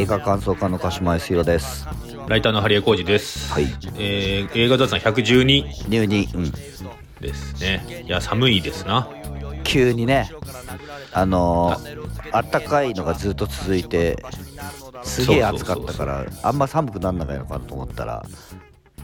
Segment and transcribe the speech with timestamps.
[0.00, 1.86] 映画感想家の鹿島康弘です
[2.26, 3.52] ライターのハリエコージです。
[3.52, 3.64] はい
[3.98, 6.50] えー映画雑談112入に、うん、
[7.20, 8.04] ですね。
[8.06, 9.10] いや、寒いですな。
[9.62, 10.30] 急にね
[11.12, 14.24] あのーあったかいのがずっと続いて
[15.02, 18.24] すげえ暑かったからあんま寒くなんないのかなと思ったら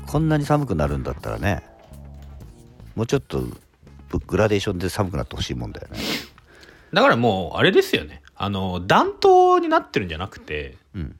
[0.07, 1.63] こんなに寒くなるんだったらね
[2.95, 5.99] もうちょっとググラデーションで寒くなってほしいもんだよね
[6.93, 8.23] だからもう、あれですよね。
[8.37, 11.17] あの、暖冬になってるんじゃなくて、うん。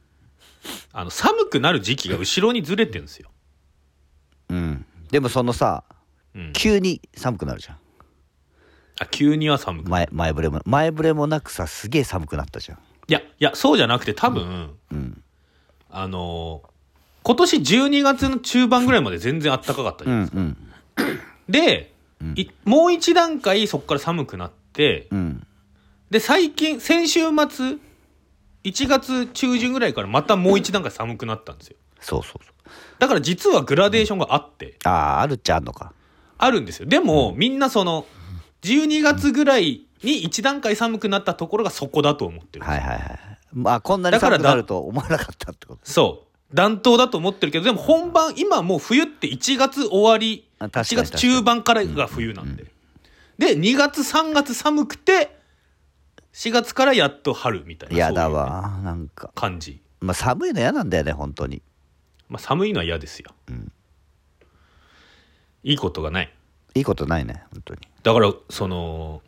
[0.93, 3.31] あの、寒くなる時期が後ろにずれてるんですよ。
[4.51, 4.87] うん。
[5.11, 5.85] でもそのさ
[6.35, 6.53] うん。
[6.53, 7.77] 急に寒くなるじゃん。
[9.01, 9.91] あ、急には寒く。
[9.91, 12.79] 前前触れも前触れもなくさすげえ寒くなったじゃん。
[13.09, 15.23] いや、いや、そうじゃなくて多分、うん。
[15.91, 16.63] あの、
[17.23, 20.39] 今年12月の中盤ぐらいまで全然暖かかったじうゃないですか。
[20.39, 20.57] んうん。
[21.49, 22.35] で、うん。
[22.37, 25.47] いもう一段階そこから寒くなって、うん
[26.11, 27.77] で、最近、先週末、
[28.65, 31.77] 1月中旬ぐらいからまたもう一段階寒くなったんですよ。
[32.01, 35.93] そうそうそうだから実はグラデーションがあって、あああるっちゃあんのか
[36.39, 36.87] あるんですよ。
[36.87, 38.07] でも、みんなその、
[38.63, 42.65] 12月ぐらいに一段階寒くなったところがそこだと思ってる。
[42.65, 43.19] はいはいはい
[43.53, 46.55] まあこんなに寒くなると思わなかったってことそう。
[46.55, 52.67] 暖冬だと思ってるけど、でも本番、今もう冬って1月終わり、1あ確かに月中盤からが冬なんで。
[53.39, 55.36] で、2月3月寒くて、
[56.37, 57.95] 4月からやっと春みたいな。
[57.97, 59.81] 嫌だそうなんか感じ。
[60.01, 61.63] まあ寒いの嫌なんだよね本当に
[62.29, 63.31] まあ寒いのは嫌ですよ。
[63.51, 63.73] ん
[65.65, 66.33] いいことがない。
[66.75, 69.23] いいことないね本当にだから、その、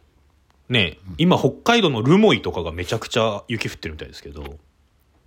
[0.69, 4.59] ね今北海道の留萌とかがめちゃくちゃ雪降ってるみたいですけど、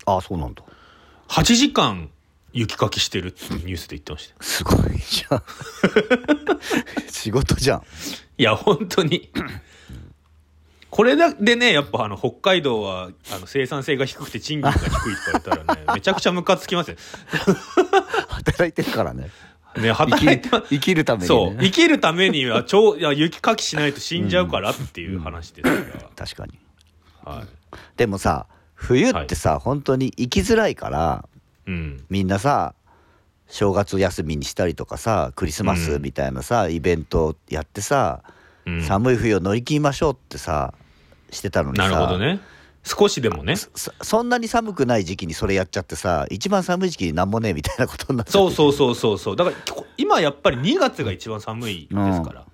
[0.05, 0.63] ああそうなんだ
[1.29, 2.11] 8時間
[2.53, 4.43] 雪かきしてるってニュースで言ってました。
[4.43, 5.43] すごいじゃん
[7.09, 7.83] 仕事じゃん
[8.37, 9.31] いや、本当に。
[10.91, 16.97] これだでね、やっぱあの、北海道はあの生産性が低くて賃金が 低いとか言ったらね、めちゃくちゃムカつきますよ。
[18.27, 19.29] 働いてるからね
[19.77, 26.59] ね、働いてま生きるためにそう、ね生きるためには、超、いや、雪かきしないと死んじゃうからっていう話ですか 確かに
[27.25, 27.31] ら。
[27.31, 27.45] はい。
[27.95, 31.25] でもさ冬ってさ、本当に生きづらいから
[31.67, 32.03] うん。
[32.09, 32.73] みんなさ
[33.47, 38.41] 正月休みにしたりとかさクリスマスみたいなさ、イベントやってさ、うん
[38.83, 40.75] 寒い冬を乗り切りましょうってさ
[41.31, 42.39] してたのにさなるほどね。
[42.83, 43.55] 少しでもね。
[43.55, 43.69] そ
[44.01, 49.35] そんなに寒くない時期にそれやっちゃってさ一番寒い時期になんもねえみたいなことになってそうそうそうそうそう。
[49.35, 52.45] だから、こ今やっぱり2月が一番寒いですから。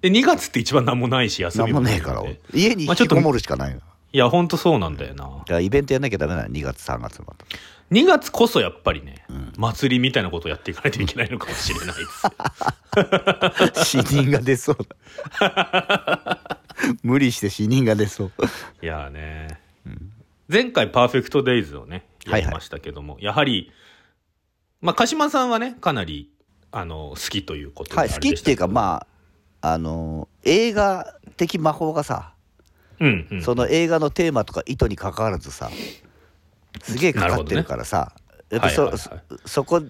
[0.00, 2.22] で、2月って一番なんもないし、休なんみもねえから。
[2.52, 3.80] 家に引きこもるしかないの、
[4.12, 5.24] いや、ほんとそうなんだよな。
[5.24, 7.44] だからイベントやんなきゃダメなの2月3月また
[7.90, 9.24] 2月こそやっぱりね、
[9.56, 11.92] 祭りみたいなことをやっていかないといけないのかもしれないで
[13.84, 14.02] すよ。
[14.02, 14.78] 死人が出そう
[15.40, 16.40] だ
[17.02, 18.32] 無理して死人が出そう。
[18.82, 19.60] いやーね、
[20.48, 23.72] 前回パーフェクトデイズをね、やりましたけども、やはり、
[24.80, 26.30] まあ、鹿島さんはね、かなり、
[26.70, 29.06] あの、好きということではい好きっていうかあ、ま
[29.62, 32.34] ああの映画的魔法がさ、
[33.00, 33.42] うん、うん。
[33.42, 35.70] その映画のテーマとか意図に関わらずさ
[36.82, 38.12] すげえかかってるからさ、
[38.50, 39.22] やっぱそ,、はいはいはい。
[39.46, 39.82] そそこ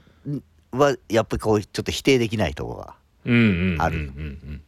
[0.70, 2.94] はやっぱりこうちょっと否定できないところが
[3.24, 3.96] うんうんうんうんある。
[3.96, 4.62] うん。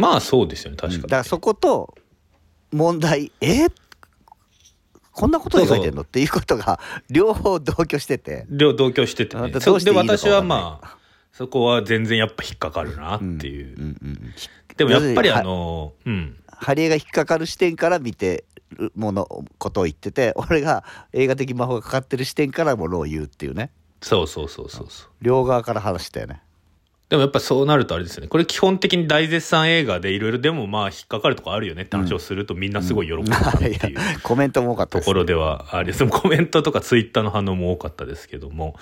[0.00, 1.02] まあ、そうですよね、確かに。
[1.02, 1.94] だからそこと
[2.72, 3.68] 問題え？
[5.12, 6.80] こんなこと言われてんのっていうことが
[7.10, 9.52] 両方同居してて両同居しててあね。
[9.52, 10.96] そで、どうして私はまあ、
[11.32, 13.76] そこは全然やっぱ引っかかるなっていう。
[13.76, 14.34] うんうん
[14.76, 16.36] でもやっぱりあの、うん。
[16.48, 19.26] ハリエが引っかかる視点から見てるもの
[19.58, 25.08] ことを言ってて俺が映画的魔法がかかってる視点からものを言うっていうねそうそうそうそうそう。
[25.20, 26.42] 両側から話したよね
[27.10, 28.28] でもやっぱそうなるとあれですよね。
[28.28, 31.82] これ基本的に大絶賛映画でいろいろでもまあ引っかかるとこあるよね。
[31.82, 36.06] って話をするとみんなすごい喜ぶなっていやいうコメントも多かったところではありです。
[36.06, 38.76] コメントとかツイッターの反応も多かったですけども、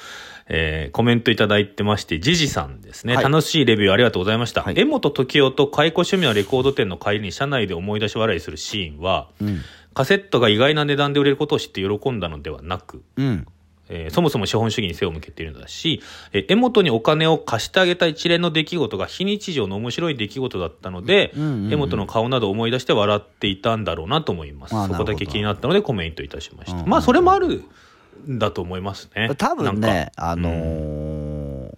[0.46, 3.16] えーコメントいただいてまして、ジジさんですね。
[3.16, 3.24] はい。
[3.24, 4.62] 楽しいレビューありがとうございました。
[4.62, 4.74] はい。
[4.76, 9.62] 江本時生と解雇趣味のレコード店の帰りに車内で思い出し笑いするシーンは、うん。
[9.94, 13.46] カセットが意外な値段で売れることを知って喜んだのではなく、うん
[13.90, 16.02] えーそもそも資本主義に背を向けているのだし、
[16.32, 24.74] えー江本にお金を貸してあげた一連の出来事が非日常の面白い出来事だったので、うんうんうん江本の顔などを思い出して笑っていたんだろうなと思います。
[24.88, 26.74] そこだけ気になったのでコメントいたしました。
[26.76, 27.62] うんうんまあ、それもある
[28.28, 29.30] んだと思いますね。
[29.36, 31.74] 多分ねかあのー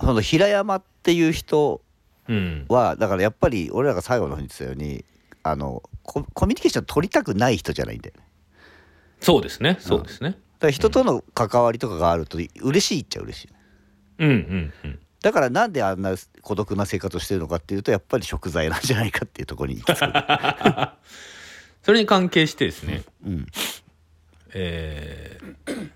[0.00, 1.80] その平山っていう人
[2.28, 2.66] うん。
[2.68, 5.04] はだからやっぱり俺らが最後の方に言ってたように
[5.42, 8.22] あのココミュニケーション取りたくない人じゃないんだよね
[9.20, 9.76] そうですね。
[9.80, 10.30] そうですね。
[10.30, 13.48] だから人との関わりとかがあると嬉しいっちゃ嬉しい
[14.18, 14.98] うんうんうん。
[15.22, 20.06] だからなんであんな孤独な生活をしてるのかっていうとやっぱり食材なんじゃないかっていうところに行き着く、
[21.82, 23.46] それに関係してですね、うん、
[24.54, 25.90] えー、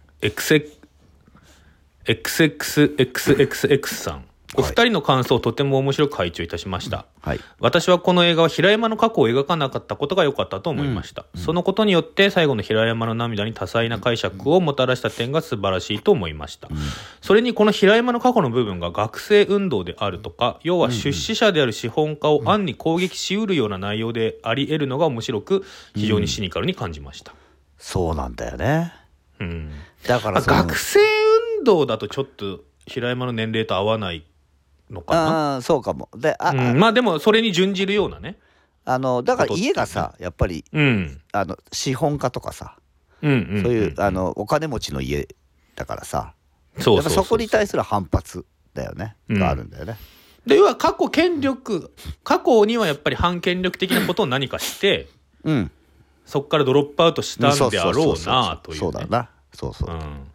[2.04, 4.24] XXXXX さん
[4.56, 16.76] お二人の感想をとても面白く拝聴いたしました、はい、私はこの映画は平山の過去を描かなかったことが良かったと思いました、うん、そのことによって最後の平山の涙に多彩な解釈をもたらした点が素晴らしいと思いました、うん、
[17.22, 25.64] それにこの平山の過去の部分が学生運動であるとか要は出資者である資本家を暗に攻撃しうるような内容であり得るのが面白く
[25.94, 27.38] 非常にシニカルに感じました、うん、
[27.78, 28.92] そうなんだよね。
[29.40, 29.70] うん。
[30.06, 31.00] だから学生
[31.58, 34.24] 運動だとちょっと平山の年齢と合わない
[34.92, 35.56] のかな？
[35.56, 36.08] あそうかも。
[36.16, 38.38] であ、うん、まあでもそれに準じるようなね。
[38.84, 42.76] あのだから家がさやっぱり、うん、あの資本家とかさ、
[43.22, 45.28] うんそういうあのお金持ちの家
[45.76, 46.34] だからさ
[46.78, 48.44] そうそこに対する反発
[48.74, 49.96] だよね、があるんだよね。
[50.46, 51.92] で要は過去権力
[52.24, 55.08] 過去にはやっぱり反権力的なことを何かして、
[55.44, 55.70] うん、
[56.26, 59.30] そこからドロップアウトしたんであろうなという、ね、そうだな。
[59.54, 60.26] そうそう、うん、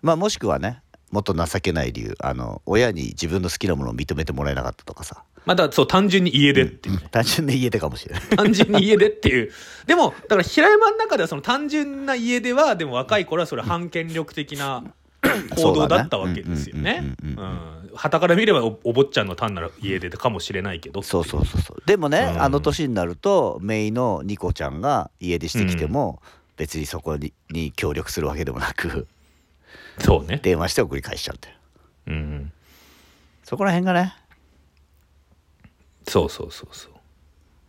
[0.00, 0.80] まあもしくはね
[1.10, 2.14] もっと情けない理由。
[2.20, 5.22] あの親に自分の好きなものを認めてもらえなかったとかさ。
[5.44, 8.22] まだそう単純に家出っていう、ねうん、単純に家出かもしれない。
[8.36, 9.52] 単純に家出っていう。
[9.86, 14.82] でもだから平山の中ではその単純な家出はでも若い頃はそれ反権力的な
[15.54, 17.14] 行動だったわけですよね。
[17.94, 21.02] はたから見ればお坊ちゃんの単なる家出かもしれないけど。
[21.02, 21.82] そうそうそうそう。
[21.86, 26.20] でもね、うん、あの年になると姪のニコちゃんが家出してきても、
[26.56, 29.06] 別にそこにに協力するわけでもなく
[29.98, 30.40] そうね。
[30.42, 31.56] 電話して送り返しちゃうんだよ
[32.06, 32.52] うん。
[33.44, 34.14] そこら辺がね。
[36.08, 36.92] そうそうそうそう。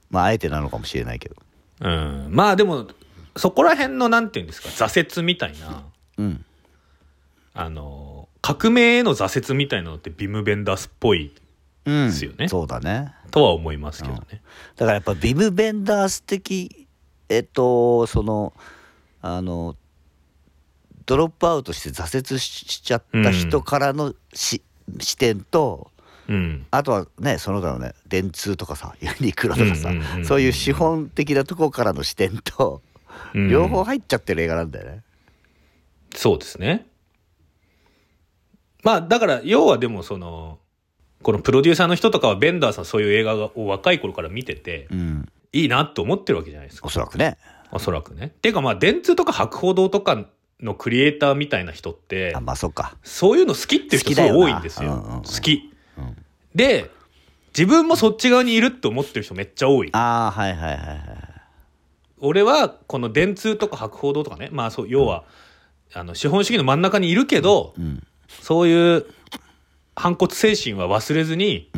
[0.09, 1.35] まああえてなのかもしれないけど。
[1.81, 2.27] うん。
[2.31, 2.87] まあでも
[3.35, 4.69] そこら辺のなんていうんですか？
[4.69, 5.83] 挫折みたいな、
[6.17, 6.45] うん、
[7.53, 11.31] あの革命への挫折みたいなのってビム・ベンダースっぽい
[11.85, 13.13] ですよね、うん、そうだね。
[13.29, 16.87] とは思いますけどね、うん、だからやっぱビム・ベンダース的
[17.29, 18.53] えっとその
[19.21, 19.75] あの
[21.07, 24.61] ドロップアウトして挫折しちゃった人からのし、
[24.93, 25.89] うん、視点と、
[26.27, 29.89] うん、あとはねその他のね電通とかさユニクロとかさ、
[30.25, 32.81] そういう資本的なところからの視点と、
[33.33, 35.01] うん、両方入っちゃってる映画なんだよね。
[36.13, 36.85] そうですね。
[38.83, 40.59] まあだから要はでもその
[41.23, 46.87] このプロデューサーの人とかはベンダーさんそういう映画を若い頃から見てて、うん、いいなと思ってるわけじゃないですか。
[46.87, 47.37] おそらくね。
[47.71, 48.27] おそらくね。
[48.27, 50.25] っていうかまあ電通とか博報堂とか
[50.61, 52.97] のクリエイターみたいな人ってあまあそうか。
[53.03, 56.17] そういうの好きっていう人すごい多いんですよ、うんうんうん、好き、うん、
[56.55, 56.89] で
[57.49, 59.89] 自分もそっち側にいるって思ってる人めっちゃ多い。
[59.93, 60.99] ああはいはいはいはい
[62.19, 65.23] 俺はこの電通とか博報堂とかねまあそう要は、
[65.93, 69.05] うん、あの資本主義の真ん中にいるけど、うん、そういう
[69.95, 71.71] 反骨精神は忘れずに、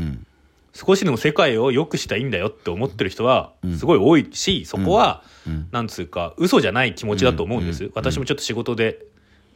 [0.79, 5.23] 少しでも世界を良くしたいんだよって思ってる人はすごい多いし、そこは、
[5.71, 9.05] なんつうか嘘じゃない気持ちだと思うんです、私もちょっと仕事で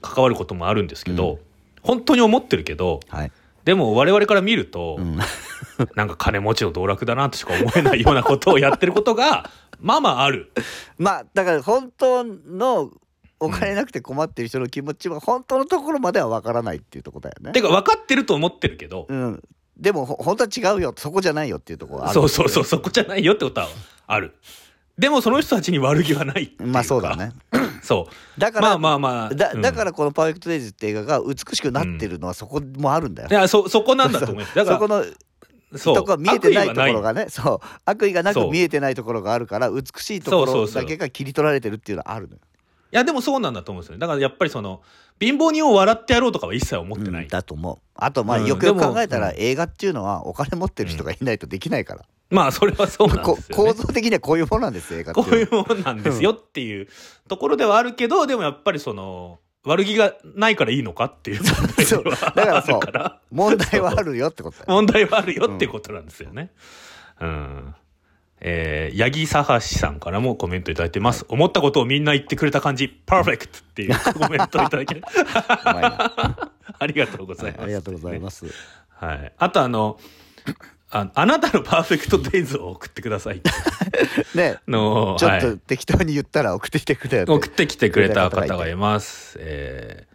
[0.01, 1.39] 関わることもあるんですけど、
[1.81, 3.31] 本当に思ってるけど、はい、
[3.63, 5.17] でも我々から見ると、うん、
[5.95, 9.49] なんか金持ちの道楽だなとしか思えないようなことをやってることが
[9.79, 10.51] まあまあある。
[10.97, 12.91] まあだから本当の
[13.39, 17.51] お金なくて困ってる人の気持ちは本当のところまでは分からないっていうとこだよね。
[17.51, 19.43] てか分かってると思ってるけど、うん、
[19.77, 22.13] でも本当は違うよそこじゃないよっていうところある。
[22.13, 23.67] そうそうそうそこじゃないよってことは
[24.07, 24.35] ある。
[24.97, 27.31] でもその人たちに悪気はないまあそうだね。
[27.81, 28.07] そ
[28.37, 28.39] う。
[28.39, 35.03] だからまあまあまあだだからこの「パーフェクト・デイズ」って映画が美しくなってるのはそこもあるんだよ、いやそそこなんだと思いますだからそこの
[35.77, 35.95] そう。
[35.95, 37.25] とこ見えてないところがね。
[37.29, 37.67] そう。
[37.85, 42.39] 悪意がなく見えてないところがあるから美しいところだけが切り取られてるっていうのはあるのよ。
[42.91, 44.83] いやでもそうなんだと思うんですよだからやっぱりその
[45.19, 47.77] 貧乏人を笑ってやろうとかは一切思ってない、うん、だと思う。
[47.95, 56.87] あとまあよくよく考えたら、映画っていうのはお金持ってる人がいないとできないから、まあそれはそうなんですよ、ね、構造的にはこういうものなんです映画こういうものなんですよっていう
[57.27, 61.43] ところではあるけどでもやっぱりその悪気がないからいいのかっていう
[61.85, 62.03] そう。
[62.03, 62.79] だからそう。
[63.31, 66.51] 問題はあるよってこと問題はあるよってことなんですよね。
[67.21, 67.75] うん
[68.45, 71.23] えー、八木佐橋さんからもコメントいただいてます。
[71.23, 74.95] はい、思ったことをみんな言ってくれた感じ、パーフェクトっていう コメントいただき
[76.79, 78.45] ありがとうございます、ありがとうございます。
[78.89, 79.31] はい。
[79.37, 79.97] あとあの、
[80.91, 83.41] ああなたのパーフェクトデイズを送ってください。
[84.35, 89.37] ねのちょっと適当に言ったら送ってきてくれた送ってきてくれた方がいます。
[89.39, 90.05] え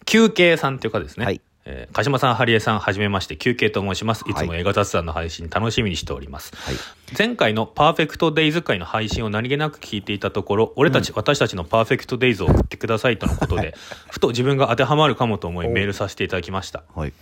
[0.00, 1.24] ー、休憩さんっていうかですね。
[1.24, 1.40] はい。
[1.64, 4.24] えー、鹿島さん、ハリエさん、はじめまして、休憩と申します。
[4.28, 6.52] いつも映画雑談の配信楽しみにしております。
[6.56, 6.74] はい、
[7.16, 13.74] 前回のパーフェクトデイズ会の配信を何気なく聞いていたところ、俺たち、うん、私たちのパーフェクトデイズを送ってくださいとのことで、
[14.10, 16.82] ふと自分が当てはまるかもと思いメールさせていただきました。
[16.96, 17.12] はい、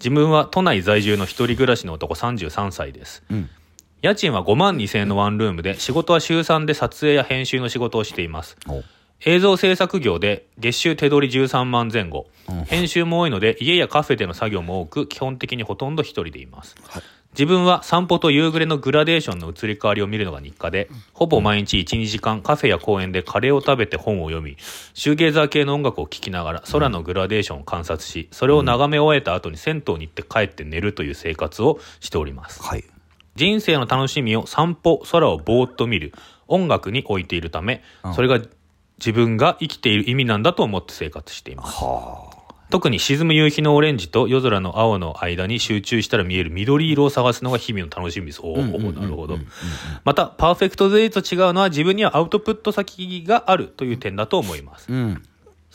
[0.00, 3.22] 自分は都内在住の一人暮らしの男33歳です。
[3.30, 3.50] うん
[4.02, 8.56] 家賃は5万2000円のワンルームで仕事は週3で撮影や編集の仕事をしています
[9.24, 12.26] 映像制作業で月収手取り13万前後、
[12.66, 17.02] 編集も多いので家やカフェでの作業も多く基本的にほとんど一人でいます、はい。
[17.32, 24.56] 自分は散歩と夕暮れのグラデーションの移り変わりを見るのが日課で、ほぼ毎日1、2時間カフェや公園でカレーを食べて本を読み、
[24.94, 32.62] シューゲーザー系の音楽を聴きながら空のグラデーションを観察し、それを眺め終えた後に銭湯に行って帰って寝るという生活をしております。
[32.62, 32.84] はい。
[33.34, 36.14] 人生の楽しみを散歩、空をぼーっと見る、
[36.48, 37.82] 音楽に置いているため、
[38.14, 38.40] それが
[38.98, 41.84] 自分が生きている意味なんだと思って生活しています。
[41.84, 42.36] は
[42.70, 48.40] 特に沈む夕日のオレンジと夜空の青の間に集中したら見える緑色を探すのが日々の楽しみです。
[48.42, 49.38] おお、なるほど。
[50.04, 54.86] また、パーフェクトデイと違うのは自分にはアウトプット先があるという点だと思います。
[54.90, 55.22] あうん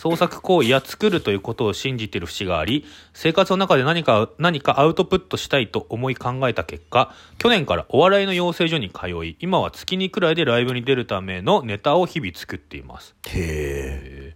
[0.01, 13.13] 創作行為や作るということを信じている節があり、生活の中で何か、何かアウトプットしたいと思い考えた結果、去年からお笑いの養成所に通い、今は月にくらいでライブに出るためのネタを日々作っています。
[13.27, 14.35] へえ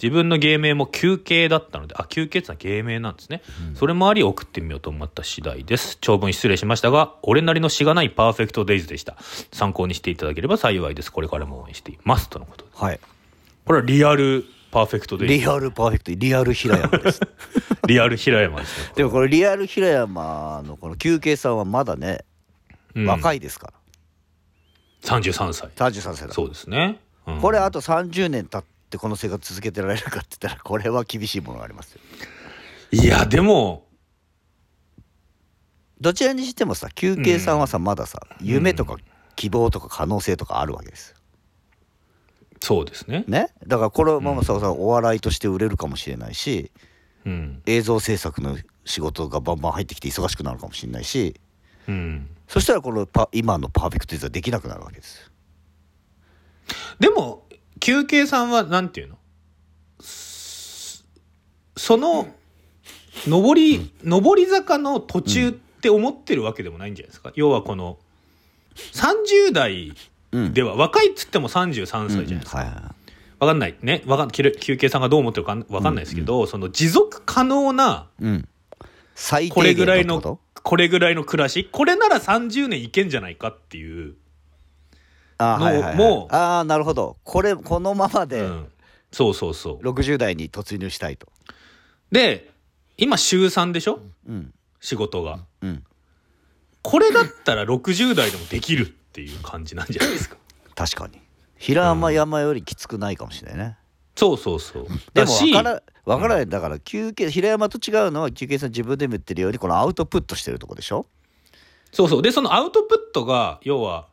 [0.00, 3.42] 自分の芸名も休憩だったので、あ、休憩ってのは芸名なんですね。
[3.74, 5.98] それもあり送ってみようと思った次第です。
[6.00, 9.16] 長文失礼しましたが、俺なりのしがないパーフェクトデイズでした。
[9.52, 11.10] 参考にしていただければ幸いです。
[11.10, 12.30] これからも応援しています。
[12.30, 12.70] とのことで。
[12.74, 13.00] はい
[13.64, 15.34] これはリアルパーフェクトデイズ。
[15.34, 17.20] リアルパーフェクトリアル平山です
[17.86, 18.92] リアル平山ですね。
[18.96, 22.24] でもこれリアル平山のこの休憩さんはまだね、
[22.94, 23.72] うん若いですから
[25.02, 25.68] 33歳。
[25.76, 26.98] 33歳だそうですね。
[27.26, 32.00] うんこれあと30年経ってこの生活続けてられるかって言ったらこれは厳しいものがありますよ
[32.90, 33.86] いや、でも、
[36.00, 38.96] どちらにしてもさ休憩さんはさ、まださ夢とか
[39.36, 41.16] 希望とか可能性とかあるわけですよ
[42.64, 43.24] そうですね。
[43.26, 46.70] ねだからこのままさ、さお笑いとして売れるかもしれないし
[47.26, 47.60] うん。
[47.66, 51.40] 映像制作の仕事がバンバン入ってきて忙しくなるかもしれないし
[51.88, 52.28] うん。
[52.46, 55.32] そしたらこのパ今のパーフェクトイズはできなくなるわけです
[57.00, 57.48] でも、
[57.80, 59.18] 休憩さんは、なんていうの？
[60.00, 61.04] す
[61.76, 62.28] その、
[63.26, 67.32] 上り、上り坂の途中って思ってるわけでもないんじゃないですか？
[67.34, 67.98] 要はこの、
[68.76, 69.96] 30代うん
[70.52, 72.58] では、若いっつっても33歳じゃないですか。
[72.58, 72.84] はいはいはい
[73.38, 73.76] わかんない。
[73.82, 74.04] ね。
[74.06, 78.48] わかん、休憩さんがどう思ってるかわかんないですけど、その持続可能な、うん
[79.16, 84.12] 最これ低ぐらいのこ、これぐらいの暮らし、これなら30年いけんじゃないかっていう。
[84.12, 84.18] と
[85.38, 88.66] あーはいはいはいもうあーなるほどこれこのままでうん。
[89.10, 89.88] そうそうそう。
[89.88, 91.26] 60代に突入したいと
[92.12, 92.52] で、
[92.96, 93.98] 今週3でしょ？
[94.28, 95.40] うん仕事が。
[95.62, 95.82] うん
[96.82, 100.36] これだったら60代でもできるっていう感じなんじゃないですか。
[100.74, 101.20] 確かに。
[101.56, 103.76] 平山山よりきつくないかもしれないね、
[104.16, 104.86] そうそうそう。
[105.12, 106.48] でも分から分からない。
[106.48, 111.06] だから休憩平山と違うのは休憩さん自分でも言ってるようにこのアウトプットしてるとこでしょ？
[111.92, 112.22] そうそう。
[112.22, 114.08] で、そのアウトプットが、要は、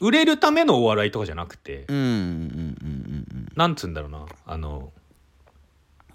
[0.00, 3.52] 売れるためのお笑いとかじゃなくて、うんうんうんうんうん。
[3.56, 4.92] なんつうんだろうな、あの、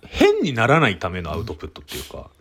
[0.05, 2.31] 変にならないためのアウトプットっていうか、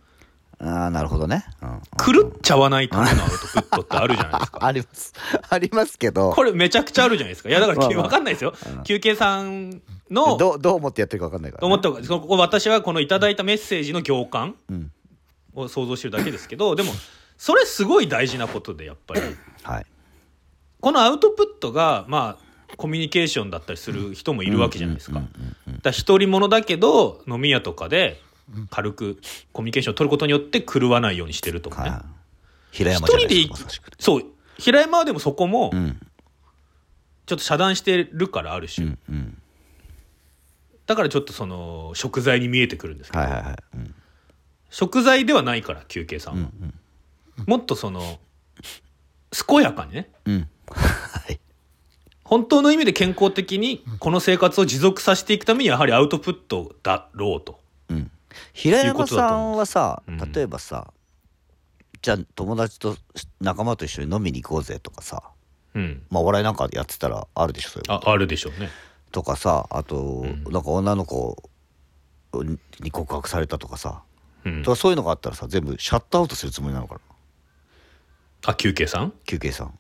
[0.59, 1.81] ああなるほどね、うん、
[2.21, 4.59] 狂っちゃわないためのアウトプットってあるじゃないですか。
[4.67, 5.15] あります
[5.51, 7.49] ありますけどこれめちゃくちゃあるじゃないですか。
[7.51, 8.55] いや、だから、わかんないですよ。
[8.85, 14.93] 休憩さんの、どうどう思ってやってるか分かんないから、と思ったそこ私はこのいただいたメッセージの行間うん
[15.55, 16.93] を想像してるだけですけど、でも、
[17.39, 19.21] それすごい大事なことで、やっぱり。
[19.63, 19.87] はい
[20.79, 25.23] このアウトプットが、まあ、コミュニケーションだったりする人もいるわけじゃないですか。
[25.83, 28.21] だ一人者だけど、飲み屋とかで、
[28.71, 29.19] 軽く
[29.53, 31.91] コミュニケーションを取ることによって狂わないようにしてるとかね。
[31.91, 32.17] はい
[32.77, 34.25] 平一山じゃない人でそう。
[34.59, 35.99] 平山はでもそこも、うん。
[37.25, 38.87] ちょっと遮断してるから、ある種。
[38.87, 39.43] うんうん。
[40.87, 43.95] だからちょっとその、食材に見えてくるんですけど、はいはいはい、うん。
[44.71, 46.51] 食材ではないから、休憩さんは。
[47.47, 48.19] もっとその、
[49.47, 50.49] 健やかにね、うん。
[50.69, 51.41] はい。
[52.25, 57.61] 本当の意味で健康的にこの生活を持続させていくためにやはりアウトプットだろうと。
[58.37, 60.33] うん平山さんはさうん。
[60.33, 60.93] 例えばさ、
[62.03, 62.97] じゃあ友達と
[63.41, 65.23] 仲間と一緒に飲みに行こうぜとかさ
[65.75, 66.03] うん。
[66.11, 68.11] まあお笑いなんかでやってたらあるでしょそういうこと。
[68.11, 68.71] あ、あるでしょうね。
[69.13, 70.45] とかさあと、ん。
[70.45, 71.51] なんか女の子
[72.81, 74.03] に告白されたとかさ、
[74.45, 74.63] うん。
[74.63, 74.73] と。
[74.73, 77.01] かそういうのがあったらさ全部シャットアウトするつもりなのかな。
[78.47, 79.13] あ、休憩さん？
[79.25, 79.79] 休憩さん。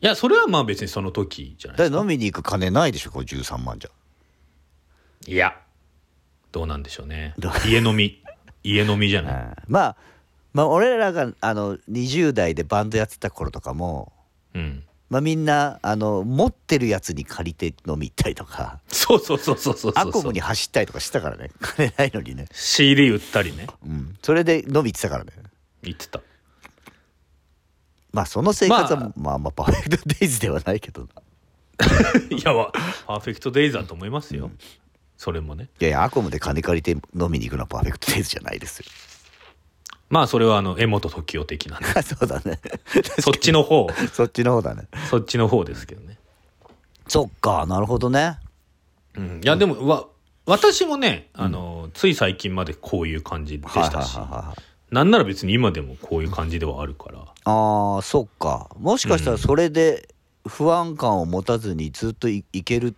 [0.00, 1.98] いや、それはまあ別にその時じゃないですか。
[1.98, 3.90] 飲みに行く金ないでしょこれ13万じゃ。
[5.26, 5.58] いや、
[6.56, 7.34] どうなんでしょうね。
[7.66, 8.22] 家飲み。
[8.64, 9.34] 家飲みじゃない？
[9.44, 9.96] うんまあ
[10.54, 14.10] まあ俺らがあの20代でバンドやってた頃とかも
[14.54, 14.82] うん。
[15.10, 20.02] まあみんなあの持ってるやつに借りて飲み行ったりとかそうそうそうそうそうそう。
[20.02, 23.66] アコムに走ったりとかしたからね 金ないのにね、CD 売ったりね。
[23.84, 25.32] うん、それで飲み行ってたからね
[25.82, 26.22] 言ってた。
[28.12, 31.08] まあその生活はままあまあパーフェクトデイズではないけどな
[32.34, 32.72] いやわ
[33.06, 34.50] パーフェクトデイズだと思いますよ、
[35.16, 35.68] それもね。
[35.80, 38.86] いやいやアコムで金借りて飲みに行くのはパーフェクトデイズじゃないですよ。
[40.08, 41.86] まあそれはあの江本時生的なね。
[42.02, 42.60] そうだね。
[43.20, 43.88] そっちの方。
[44.12, 44.88] そっちの方だね。
[45.10, 46.18] そっちの方ですけどね。
[47.08, 48.38] そっかなるほどね。
[49.16, 49.40] うん。
[49.42, 50.06] いやでもわ
[50.44, 54.16] 私もねあの、つい最近までこういう感じでしたし、
[54.90, 57.18] なんなら別に今でもこういう感じではあるから。
[57.44, 58.68] ああそっか。
[58.78, 60.08] もしかしたらそれで
[60.46, 62.94] 不安感を持たずにずっといいける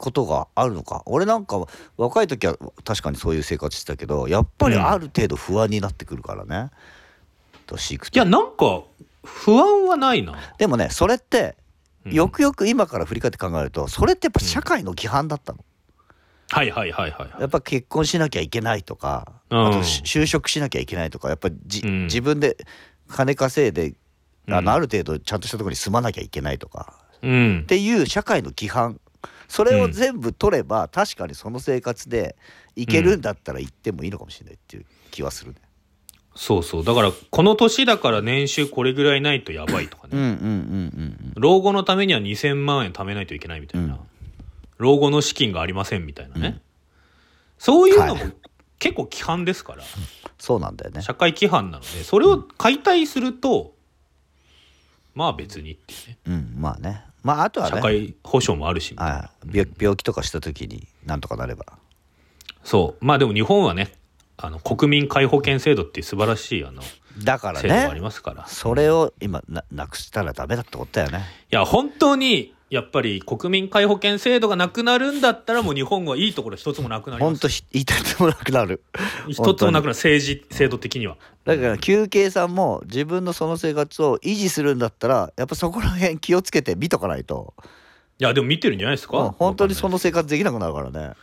[0.00, 1.02] ことがあるのか？
[1.04, 1.62] 俺なんか
[1.98, 6.70] 若い時は確かにそういう生活してたけどやっぱりある程度不安になってくるからね、
[7.66, 8.16] 年いくと。
[8.16, 8.82] いやなんか
[9.22, 10.38] 不安はないな。
[10.56, 11.54] でもねそれって
[12.06, 12.12] うん。
[12.14, 15.58] よくよく今から振り返って考えるとそれってやっぱ社会の規範だったの、
[16.48, 17.40] はいはいはいはいはい。
[17.40, 19.66] やっぱ結婚しなきゃいけないとか、うん。
[19.66, 22.04] あとし就職しなきゃいけないとかやっぱりじ、うん。
[22.04, 22.56] 自分で
[23.06, 23.94] 金稼いで
[24.48, 24.64] あうん。
[24.64, 27.60] のある程度ちゃんとしたところに住まなきゃいけないとか、うん。
[27.64, 28.98] っていう社会の規範
[29.50, 32.36] それを全部取れば、確かにその生活で
[32.76, 35.58] いけるんだったら行ってもいいのかもしれないっていう気はするね。
[36.36, 36.84] そうそう。
[36.84, 44.00] だからこの年だから年収これぐらいないとやばいとかね、うんうんうんうん老後のためには2000万円貯めないといけないみたいな、うん。
[44.78, 46.60] 老後の資金がありませんみたいなね、
[47.58, 48.34] そういうのもはい。
[48.78, 49.82] 結構規範ですから、
[50.38, 51.02] そうなんだよね。
[51.02, 53.74] 社会規範なのでそれを解体すると
[55.14, 56.18] まあ別にっていうね。
[56.26, 56.54] うん。
[56.56, 57.76] まあねまああとはね。
[57.76, 59.58] 社会保障もあるしはい。
[59.58, 61.66] 病病気とかした時になんとかなれば。
[62.64, 63.04] そう。
[63.04, 63.92] まあでも日本はね
[64.36, 66.82] あの国民皆保険制度っていう素晴らしいあの
[67.22, 71.24] だから制度がありねますから、いそれを今ななくしたらダメだってことだよね。
[71.50, 77.30] や本当にやっぱり国民皆保険制度がなくなるんだったらもう日本はいいところ一つもなくなります。
[77.32, 78.84] ほんとひ言いたいともなくなる。
[79.28, 81.16] 一つもなくなる政治制度的には。
[81.44, 87.54] だから休憩さんも自分のその生活を維持するんだったらやっぱそこら辺気をつけて見とかないと、
[88.20, 91.14] いやでも見てるんじゃないですか、うん本当にそのの生活できなくなるからね。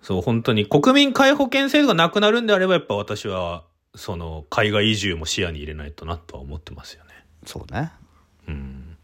[0.00, 7.10] そう本当に国民皆保険制度がなくなるんであればやっぱ私はその海外移住も視野に入れないとなとは思ってますよね。
[7.44, 7.92] そうね。
[8.46, 8.96] うん。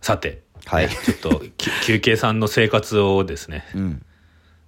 [0.00, 4.02] さて、はいねちょっとき休憩さんの生活をですねうん。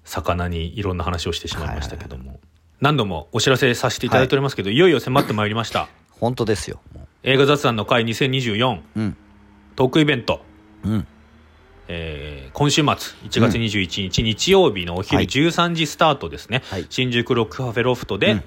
[0.05, 2.41] 魚にいろんな話をしてしまいましたけども、
[2.81, 6.81] 何度もお知らせさせていただいておりますけど、い、よいよ迫ってまいりました本当ですよ。
[6.95, 9.17] も映画雑談の会2024ううん。
[9.77, 10.41] トークイベント、
[10.85, 11.07] うん。
[11.89, 18.45] えー今週末1月21日日曜日のお昼はい13時スタートですね、はい新宿ロックカフェロフトで、うん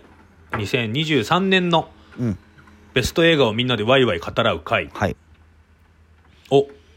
[0.52, 2.38] 2023年のうん。
[2.94, 5.16] ベスト映画をみんなでワイワイ語らう会はい。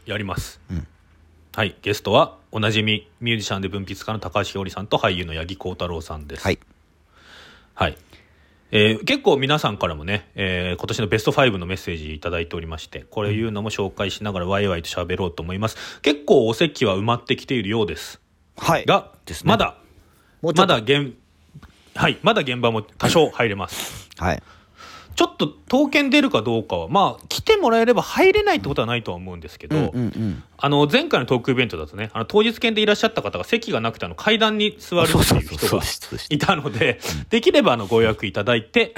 [0.07, 0.87] をやります、うん。
[1.55, 1.75] はい。
[1.81, 6.43] ゲストはおなじみミュージシャンで文筆家の高橋ひょりさんと俳優の八木幸太郎さんです。
[6.43, 6.59] はい。
[7.73, 7.97] はい。
[8.71, 16.01] えー結構皆さんからもね、えー今年のベスト5のメッセージいただいておりましてこれいうのも紹介しながらワイワイと喋ろうと思います。
[16.01, 18.19] 結構お席は埋まってきているようです。
[18.57, 18.85] はい。
[18.85, 19.35] が、ね。
[19.43, 19.77] まだ
[20.41, 21.13] まだ現
[21.95, 22.19] はい。
[22.21, 24.09] まだ現場も多少入れます。
[24.17, 24.43] はい。
[25.15, 29.93] ちょっと刀剣出るかどうかはまあ来てもらえれば入れないってことはないとは思うんですけど。
[30.57, 35.83] あの前回のトークイベントだとねあの当日券でいらっしゃった方が席がなくてあの階段に座るっていう人が
[36.29, 36.99] いたので
[37.29, 38.95] できればあのご予約いただいて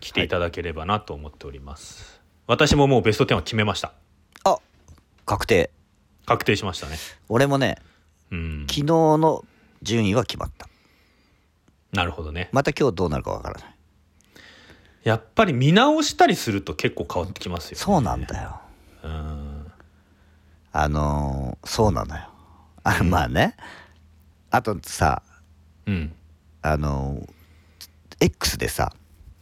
[0.00, 3.92] 来ていただければなと思っております、私ももうベスト10は決めました。
[4.44, 4.58] あ
[5.26, 5.70] 確定。
[6.26, 6.96] 確定しましたね。
[7.28, 7.76] 俺もね、
[8.30, 8.66] うん。
[8.68, 9.44] 昨日の
[9.82, 10.68] 順位は決まった。
[11.92, 12.48] なるほどね。
[12.52, 13.73] また今日どうなるかわからない。
[15.04, 18.60] やっぱり見直したりすると結構変わってきますよそうなんだよ。
[19.04, 19.66] うん。
[20.72, 22.22] あのーそうなのよ。
[22.82, 23.54] あまあね。
[24.50, 25.22] あとさ、
[25.86, 26.12] うん。
[26.62, 27.28] あのー
[28.20, 28.92] X でさ、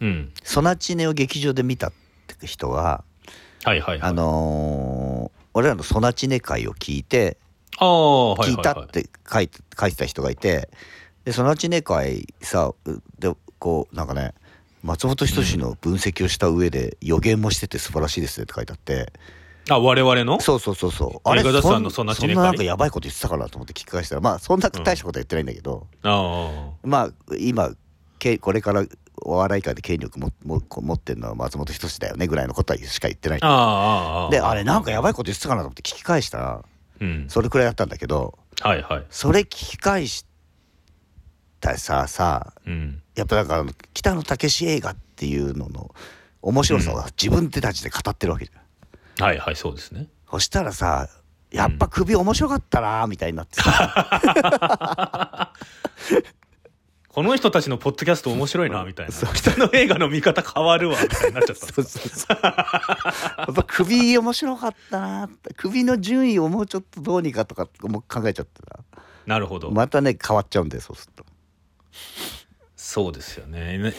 [0.00, 0.32] うん。
[0.42, 1.92] ソナチネを劇場で見たっ
[2.38, 3.04] て人は、
[3.64, 4.08] はいはいはい。
[4.10, 7.36] あのー俺らのソナチネ会を聞いて、
[7.78, 10.68] あ聞いたって書いて書いてた人がいて
[11.24, 14.34] でソナチネ会さうでこうなんかね
[14.82, 19.12] 松本人志の分析をした上で予言もしてて素晴らしいですねって書いてあって。
[19.70, 20.40] あ我々の？
[20.40, 21.38] そうそうそうそう。
[21.38, 27.70] 映画雑そん談のソナチネ会そんななんかやばいこと言ってたかなと思って聞き返したらまあそんな大したことは言ってないんだけど、あまあ今
[28.18, 28.84] けこれから
[29.24, 33.38] お笑い界で権力もも持ってるのは松本人志だよねぐらいのことはしか言ってない。
[33.40, 36.64] あああああであれなんかやばいこと言ってたかなと思って聞き返したら
[37.00, 37.26] うん。
[37.28, 39.04] それくらいだったんだけどはいはい。
[39.10, 40.26] それ聞き返し
[41.62, 43.00] たささうん。
[43.14, 45.94] やっぱなんかあの北野武映画っていうのの
[46.42, 50.08] 面白さを自分たちで語ってるわけじゃん、はいはいそうですね。
[50.28, 51.08] そしたらさ
[51.50, 55.52] やっぱ首面白かったなみたいになってさ、
[57.08, 59.12] この人たちのポッドキャスト面白いなみたいな。
[59.12, 68.62] 人の映画の見方変わるわみたいになっちゃったそうそうそうやっぱ首面白かったな首の順位をもうちょっとどうにかとかもう考えちゃって
[69.26, 71.24] なるほど、たまたね変わっちゃうんでそうすると
[72.76, 73.78] そうですよね。
[73.78, 73.92] ね。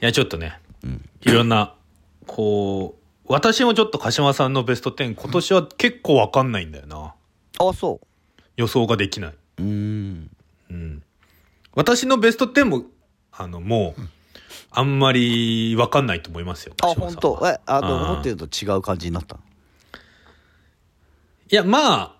[0.00, 0.58] いやちょっとね、
[1.22, 1.74] いろんな
[2.26, 7.14] こう私もちょっと鹿島さんのベスト10今年は結構わかんないんだよな。
[7.58, 8.00] あそ
[8.56, 9.34] 予想ができない。
[9.58, 10.30] うん。
[10.70, 11.02] うん。
[11.74, 12.82] 私のベスト10も
[13.30, 14.00] あのもう
[14.72, 17.12] あんまりわかんないと思いますよあ本は。
[17.14, 17.40] 当。
[17.46, 18.02] えあのうん。
[18.10, 19.36] 思ってると違う感じになった？
[21.50, 22.16] いやまあ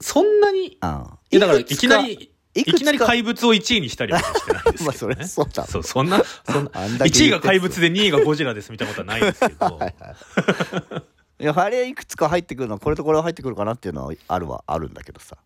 [0.00, 9.80] そんなにあいやだからいきなりいきなり怪物を1位にしたりはしてないですけど、ね、 まあそれそうだそうそんなそんなあんだけ1位が怪物で2位がゴジラですみたいなことはないですけど。
[11.38, 15.36] いやあれいくつか入ってくるのはこれとこれは入ってくるかなっていうのはあるはあるんだけどさ。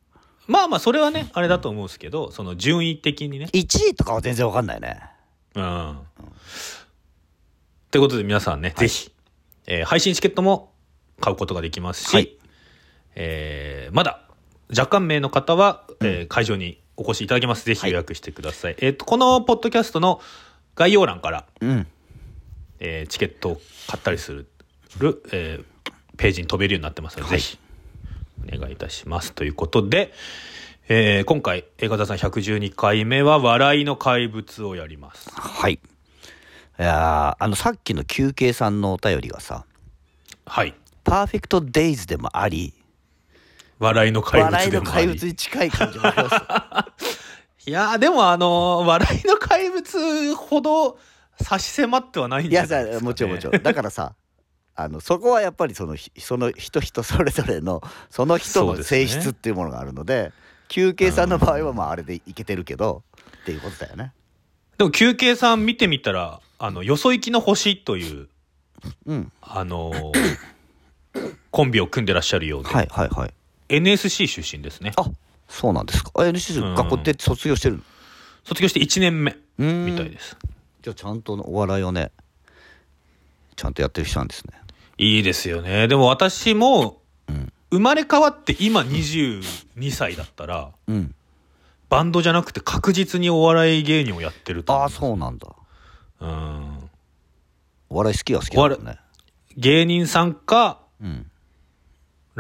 [0.47, 3.47] まあまあそれはねあれだと思うんですけどその順位的にね。
[3.53, 5.01] 1位とかは全然わかんないね。
[5.57, 5.99] うん。
[7.91, 9.11] ということで皆さんね、ぜひ、
[9.67, 10.73] えー配信チケットも
[11.21, 12.37] 買うことができますし、はい。
[13.17, 14.30] えーまだ
[14.71, 17.65] 若干名の方は、えー会場にお越しいただけます。
[17.65, 20.21] ぜひ予約してください、えっ、とこのポッドキャストの
[20.75, 21.87] 概要欄から、うん。
[22.79, 25.65] えーチケットを買ったりする、えー
[26.17, 27.41] ページに飛べるようになってますので、はい。
[27.41, 27.59] ぜひ
[28.55, 29.33] お願いいたします。
[29.33, 30.13] ということで、
[30.89, 35.31] えー今回映画座さん112回目は「笑いの怪物」をやります。
[35.31, 35.75] はい。
[35.75, 39.65] いやーあのさっきの休憩さんのお便りがさ
[40.47, 40.75] はい。
[41.05, 42.75] パーフェクトデイズでもあり
[43.81, 50.99] 笑いの怪物笑いの怪物に近い感じもありますいやーでもあのー笑いの怪物ほど
[51.41, 53.63] 差し迫ってはないんいじゃないですか、ね、もちろんもちろん。
[53.63, 54.15] だからさ
[54.77, 60.33] あのそこはやっぱりそのひその人人それぞれのその人の性質っていうものがあるので
[60.69, 63.03] 休憩さんの場合はまああれでいけてるけど
[63.43, 64.13] っていうことだよね。
[64.79, 68.29] でも休憩さん見てみたらあのよそ行きの星という
[69.07, 69.33] うん。
[69.43, 70.41] あのー
[71.51, 73.35] コンビを組んでらっしゃるようで、はいはいはい
[73.71, 74.93] NSC 出身ですね。
[74.97, 75.05] あ
[75.49, 76.11] そうなんですか。
[76.15, 76.33] あん。
[76.33, 77.83] 学校って卒業してるの？
[78.45, 79.87] 卒業して1年目うん。
[79.87, 80.37] みたいです。
[80.83, 82.11] じゃあちゃんとお笑いをね
[83.57, 84.55] ちゃんとやってる人なんですね。
[84.99, 85.89] いいですよね。
[85.89, 87.53] でも私もうん。
[87.73, 91.15] 生まれ変わって今22歳だったらうん。
[91.89, 95.49] バンドじゃなくて確実にお笑い芸人をやってると思ああうそうなんだ。
[96.21, 96.91] うん。
[97.89, 98.99] お笑い好きは好きだもんね。
[99.57, 101.30] 芸人さんかうん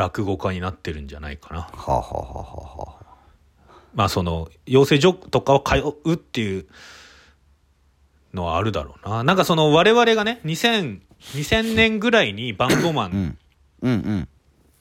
[0.00, 1.60] 落語家になってるんじゃないかな。
[1.60, 3.74] はあはあはあはあはあ。
[3.94, 6.66] まあその養成所とかを通うっていう
[8.32, 9.24] のはあるだろうな。
[9.24, 13.36] なんかその我々がね2000 2000年ぐらいにバンドマン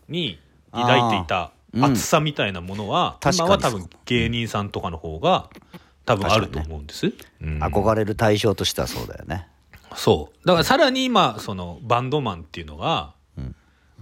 [0.07, 0.39] に
[0.71, 5.49] 抱いていた熱さみたいなものは、今は多分芸人さんとかの方が
[6.05, 7.61] 多分あると思うんです、うん。
[7.61, 9.49] 憧れる対象としてはそうだよね。
[9.95, 10.47] そう。
[10.47, 13.55] だからさらに今そのバンドマンっていうのが、うん。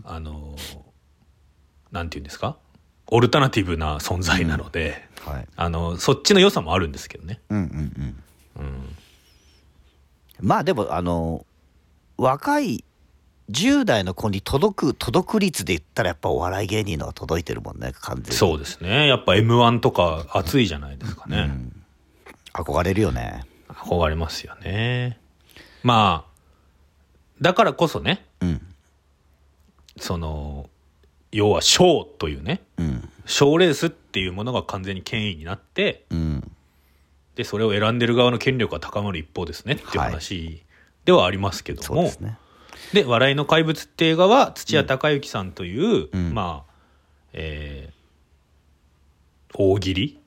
[0.04, 0.56] あの
[1.92, 2.58] なんていうんですか？
[3.08, 5.48] オルタナティブな存在なので、はい。
[5.56, 8.16] あのそっちの良さもあるんですけどね、うんうん
[8.58, 8.64] うん。
[8.64, 8.98] うん、
[10.42, 11.46] まあでもあの
[12.18, 12.84] 若い
[13.50, 18.32] 10代の子に届く届く率で言ったらやっぱお笑い芸人の方が届いてるもんね完全に。
[18.34, 19.08] そうですね。
[19.08, 21.84] やっぱ m 1とか熱いじゃないですかね、うん
[22.54, 23.46] 憧れるよね。
[23.70, 25.20] 憧れますよね。
[25.84, 26.32] まあ
[27.40, 28.26] だからこそね。
[28.42, 28.62] うん。
[30.00, 30.68] その
[31.32, 33.10] 要は賞というねうん。
[33.26, 36.52] 賞レースっていうものが完全に権威になってうん。
[37.36, 40.64] でそれを選んでる側の権力が高まる一方ですねっていう話
[41.06, 42.38] ではありますけども、そうですね。
[42.94, 46.34] で「笑いの怪物」って映画は土屋隆之さんという、うん。
[46.34, 46.74] まあ
[47.34, 47.98] えー
[49.54, 50.20] 大喜利？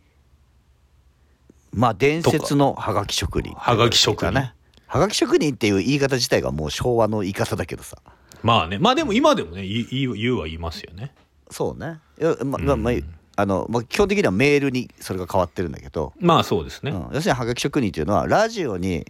[1.72, 4.54] まあ伝説のハガキ職人はがき職人ね。
[4.86, 5.54] ハガキ職人。
[5.54, 7.98] っていう言い方自体がもう昭和の言い方だけどさ
[8.42, 8.78] まあね。
[8.78, 11.12] まあでも今でもね言う言うは言いますよね。
[11.50, 12.00] そうね。
[12.20, 12.90] いやままま
[13.36, 16.98] あのまあ基本的にはメールにそれが変わってるんだけど、まあそうですね、うん。
[17.12, 19.06] 要するにハガキ職人っていうのはラジオに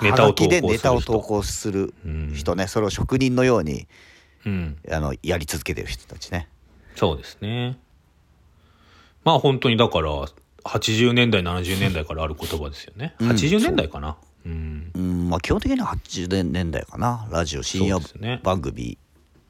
[0.00, 0.68] ネタを投稿する人。
[0.68, 1.94] ネタを投稿する
[2.34, 3.86] 人ね、それを職人のように
[4.44, 4.76] うん。
[4.90, 6.48] あのやり続けてる人たちね。
[6.96, 7.78] そうですね。
[9.24, 10.10] まあ本当にだから
[10.64, 13.30] 80年代70年代からある言葉ですよね、うん。
[13.30, 14.90] 80年代かなうん。
[14.94, 17.28] うんまあ基本的には80年代かな。
[17.30, 18.40] ラジオ深夜そうですね。
[18.42, 18.98] 番組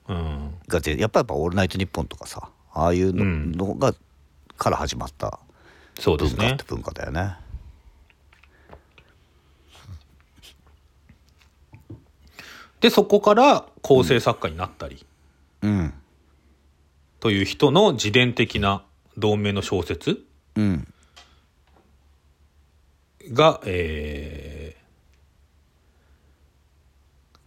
[0.09, 0.55] うん。
[0.69, 3.95] がぜやっぱやっぱ「オールナイトニッポン」とかさああいうの,、が
[4.57, 5.39] から始まった
[5.99, 6.39] そうですね。
[6.39, 7.37] 文化って文化だよね。
[12.81, 15.07] でそこから構成作家になったり
[15.63, 15.95] うん。
[17.21, 18.85] という人の自伝的な
[19.17, 20.25] 同名の小説
[20.57, 20.89] うん。
[23.33, 24.82] が、えー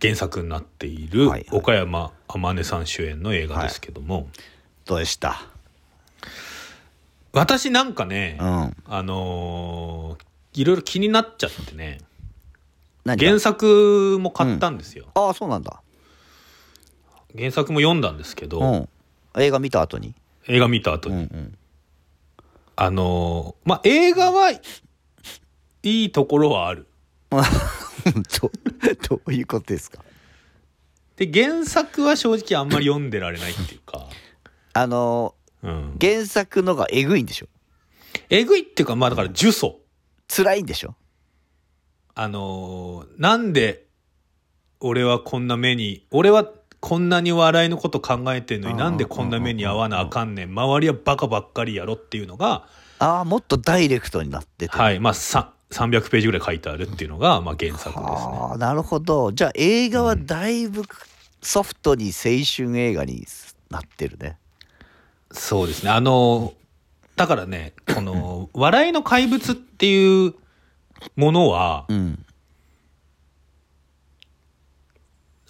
[0.05, 1.59] 原作になっているはいはい。
[1.59, 4.27] 岡山天音さん主演の映画ですけども、
[4.85, 5.41] どうでした？
[7.31, 8.75] 私なんかね、うん。
[8.87, 10.25] あのー
[10.59, 11.99] いろいろ気になっちゃってね。
[13.05, 15.81] 原作も買ったんですよ、ああそうなんだ。
[17.37, 18.89] 原作も読んだんですけど、うん。
[19.41, 20.15] 映画見た後に？
[20.47, 21.57] 映画見た後に、うんうん。
[22.77, 24.61] あのーまあ映画はい
[25.83, 26.87] いところはある
[28.41, 28.51] ど
[29.17, 30.03] どういうことですか？
[31.17, 34.05] で原作は正直あんまり読んでられないっていうか、
[34.73, 37.47] あのうん、原作のがえぐいんでしょ？
[38.29, 39.75] えぐいっていうかまあだから呪詛。
[40.27, 40.95] 辛いんでしょ？
[42.15, 43.85] あのーなんで
[44.79, 46.45] 俺はこんな目に俺は
[46.79, 50.49] こんなに笑いのこと考えてんのにうんなんでこんな目に遭わなあかんねん。
[50.53, 52.67] 周りはバカばっかりやろっていうのが
[52.99, 54.77] ああもっとダイレクトになってて。
[54.77, 54.99] はい。
[54.99, 57.95] まあさ300ページぐらい書いてあるっていうのがまあ原作ですね。
[57.95, 59.31] はあなるほど。
[59.31, 60.83] じゃあ映画はだいぶ
[61.41, 63.25] ソフトに青春映画に
[63.69, 64.37] なってるね。
[65.31, 65.89] そうですね。
[65.89, 66.53] あの
[67.15, 70.35] だからねこの 笑いの怪物っていう
[71.15, 72.25] ものはうん。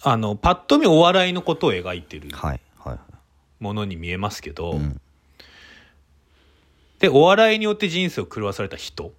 [0.02, 2.98] あのパッと見お笑いのことを描いてるはいはい。
[3.58, 5.00] ものに見えますけど、うん。
[7.00, 9.04] でお笑いによって人生を狂わされた人。
[9.04, 9.12] うん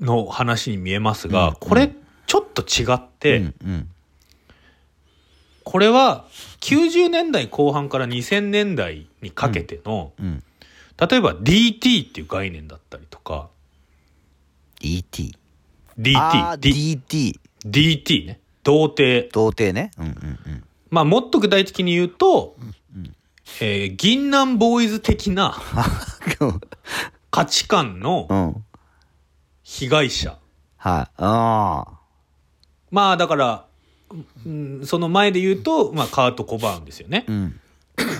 [0.00, 1.92] の話に見えますが、うんこれ
[2.26, 3.88] ちょっと違って、うんうん。
[5.64, 6.24] これは
[6.60, 10.42] 90年代後半から2000年代にかけての、うん
[10.98, 13.50] 例えば DT っていう概念だったりとか
[14.80, 15.32] DT
[16.16, 18.40] あー D DT DT ね。
[18.62, 19.28] 童貞。
[19.32, 19.90] 童貞ね。
[19.98, 22.56] うんうんまあもっと具体的に言うと、
[23.60, 25.56] えー銀杏ボーイズ的な
[26.40, 26.60] うん。
[27.30, 28.64] 価値観のうん
[29.66, 30.38] 被害者。
[30.76, 31.12] はい。
[31.16, 31.84] あ
[32.92, 33.66] まあだから、
[34.46, 37.24] うん、その前で言うと、まあ、カート・コバーンですよね。
[37.28, 37.32] あ。
[37.32, 37.60] うん。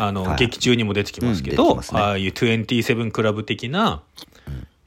[0.00, 0.38] あの、はい。
[0.38, 1.84] 劇中にも出てきますけど、うんね。
[1.92, 4.02] ああいう27クラブ的な、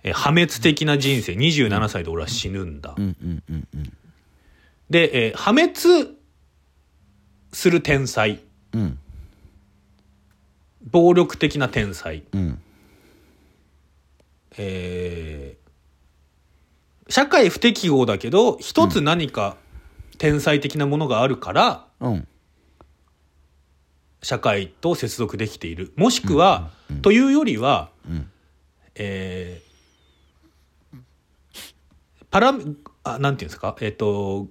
[0.04, 3.94] え破滅的な人生27歳で俺は死ぬんだ、うんうんうんうん。
[4.90, 6.18] で、えー破滅
[7.54, 8.42] する天才。
[8.74, 9.00] うん。
[10.92, 12.62] 暴力的な天才、うん。
[14.58, 15.59] えー
[17.10, 19.58] 社会不適合だけど一つ何か
[20.18, 22.28] 天才的なものがあるから、うん。
[24.22, 25.94] 社会と接続できている。
[25.96, 28.30] もしくは、というよりは、ん。
[28.96, 29.70] えー
[32.32, 32.54] パラ
[33.06, 33.76] あなんていうんですか？
[33.82, 34.46] えっ、と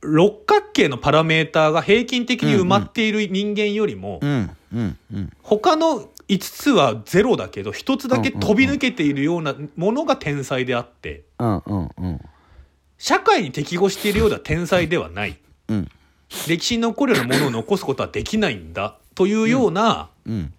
[0.00, 5.32] 六角形のパラメーターが平均的に埋まっている人間よりも、うんうんうん。
[5.42, 12.20] 他の5つはゼロだけど1つだけ飛び抜けているようなものが天才であってうんうんうん。
[12.98, 15.38] 社会に適合しているような天才ではない。
[15.68, 15.88] うん。
[16.48, 20.52] 歴史に残るようなものを残すことはできないんだというような、うん。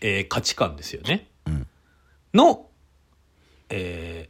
[0.00, 1.28] えー価値観ですよね。
[1.46, 1.66] うん。
[2.34, 2.66] の、
[3.68, 4.28] え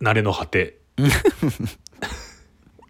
[0.00, 0.78] ー、慣れの果て。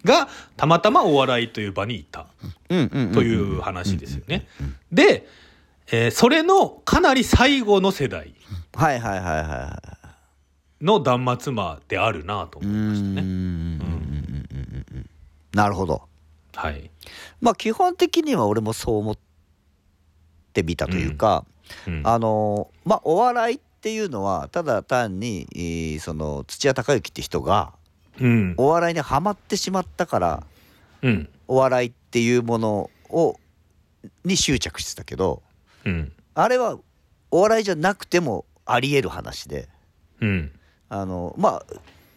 [0.05, 2.27] がたまたまお笑いという場にいた。
[2.71, 4.47] うんうんという話ですよね。
[4.91, 5.27] で、
[5.91, 8.35] えーそれのかなり最後の世代
[8.75, 9.83] はいはいはいはいは
[10.81, 15.05] いの断末魔であるなとう思いましたね。
[15.53, 16.03] なるほど
[16.55, 16.91] はい。
[17.41, 19.19] まあ基本的には俺もそう思っ
[20.53, 21.45] てみたというか、
[21.87, 27.73] うんあのまあお笑いっていうのはただ単に、えーその土屋隆之って人が
[28.21, 28.55] うん。
[28.57, 30.43] お笑いにはまってしまったから
[31.03, 31.29] うん。
[31.49, 33.37] お笑いっていうものを
[34.25, 35.43] に執着してたけど
[35.89, 36.13] うん。
[36.35, 36.79] あれは
[37.31, 39.69] お笑いじゃなくてもありえる話で
[40.21, 40.53] うん。
[40.89, 41.63] あのまあ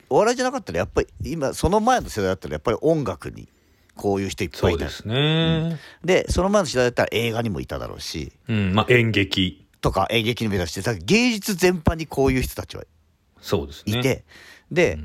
[0.09, 3.47] お笑いじゃなかったらやっぱり今その前の世代だったらやっぱり音楽に
[3.95, 5.79] こういう人いっぱいうたそですね。
[6.03, 8.73] でその前の時代だったら映画にもいただろうしうん。
[8.73, 9.65] まあ演劇。
[9.81, 12.83] とか演劇にもいたし芸術全般にこういう人たちは
[13.41, 13.99] そうですね。
[13.99, 14.23] いて、
[14.71, 14.99] で、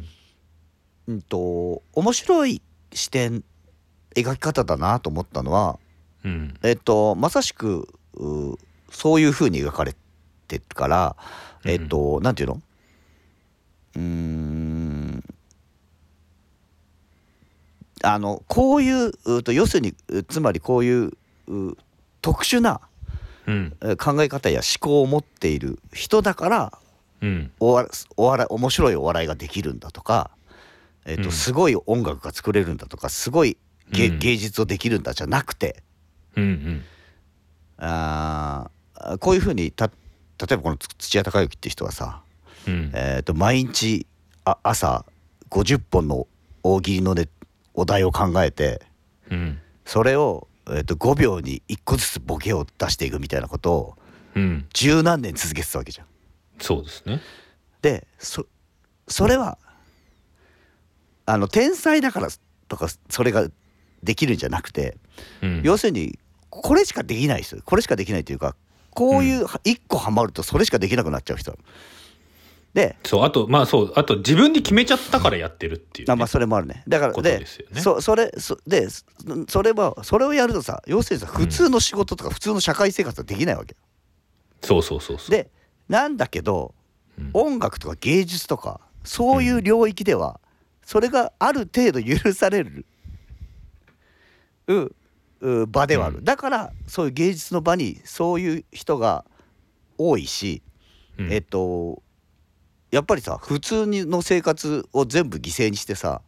[1.08, 2.60] うん、と面白い
[2.92, 3.42] 視点
[4.14, 5.78] 描き方だなと思ったのは
[6.24, 6.54] うん。
[6.62, 7.88] えっとまさしくう
[8.90, 9.94] そういう風に描かれ
[10.48, 11.16] てるから
[11.64, 12.62] えっと、なんていうの？
[13.96, 15.24] うーん
[18.02, 21.12] あのこういううと要するにうつまりこういう
[21.48, 21.76] う
[22.22, 22.80] 特殊な
[23.98, 26.78] 考え方や思考を持っている人だから
[27.22, 27.50] うん。
[27.58, 30.30] おわお笑い面白いお笑いができるんだとか、
[31.06, 33.56] えっとうんすごい音楽が作れるんだとかすごい
[33.90, 35.82] 芸,、うん芸術をできるんだじゃなくて
[36.36, 36.44] うん。
[36.44, 36.84] うん。
[37.78, 39.92] ああこういうふうにた例
[40.52, 42.22] えばこの土屋隆之って人はさ、
[42.66, 42.92] うん。
[42.94, 44.06] えー、と毎日
[44.44, 45.04] あ朝
[45.50, 46.26] 50本の
[46.62, 47.28] 大喜利の、ね、
[47.74, 48.82] お題を考えて
[49.30, 49.58] うん。
[49.84, 53.96] それを、えー、と5秒に1個ずつボケを出していくみたいなことを
[54.34, 54.66] うん。
[54.72, 56.06] 十何年続けてたわけじゃん。
[56.58, 57.20] そうですね。
[57.82, 58.46] でそ
[59.08, 59.58] それは
[61.24, 62.28] あの天才だから
[62.68, 63.48] とかそれが
[64.02, 64.96] できるんじゃなくて、
[65.42, 65.62] うん。
[65.64, 66.18] 要するに
[66.50, 68.56] これしかできない人これしかできないというか
[68.90, 71.56] こういう1個ハマるとそれしかできなくなっちゃう人。
[72.72, 76.82] でそうあとまあそうあと自分で決めちゃったからやってるっていうね、あまあそれもあるね。
[76.86, 77.46] だからでね。
[77.80, 79.04] そそれそでそ
[79.48, 83.72] それはそれをやるとさ要するにさ普通の仕事とか普通の社会生活はできないわけ。
[83.72, 83.78] よ
[84.62, 85.30] そうそうそうそう。
[85.30, 85.50] で
[85.88, 86.74] なんだけど
[87.18, 87.30] うん。
[87.32, 90.38] 音楽とか芸術とかそういう領域では
[90.84, 92.84] それがある程度許される。
[94.68, 94.95] うう
[95.40, 96.24] 場ではある、うん。
[96.24, 99.24] だからそういう芸術の場にそういう人が
[99.98, 100.62] 多いし、
[101.18, 101.32] うん。
[101.32, 102.02] えっと
[102.90, 106.22] やっぱりさ普通にの生活を全部犠牲にしてさ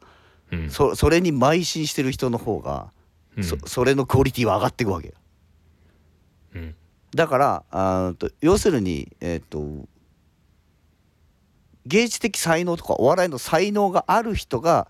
[0.51, 0.71] うん。
[0.71, 2.90] そそれに邁進してる人の方が、
[3.37, 3.44] うん。
[3.44, 5.14] そそれのクオリティは上がっていくわけよ。
[6.55, 6.75] うん。
[7.14, 9.87] だからあーと要するにえっ、と
[11.87, 14.88] 芸術的才能とかお笑いの才能がある人が、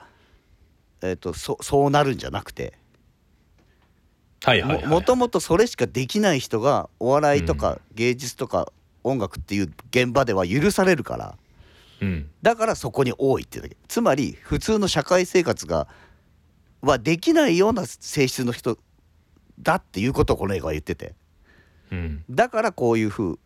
[1.01, 2.78] えー、とそそうなるんじゃなくて
[4.45, 4.87] はいはいはい。
[4.87, 8.73] ももともとそれしかできない人がお笑いとか芸術とか
[9.05, 11.37] 音楽っていう現場では許されるから。
[12.01, 12.31] うん。
[12.43, 13.77] だからそこに多いっていうだけ。
[13.89, 15.89] つまり普通の社会生活が
[16.81, 18.79] はできないような性質の人
[19.61, 21.15] だっていうことをこの映画は言ってて。
[21.91, 22.25] うん。
[22.31, 23.39] だからこういうふう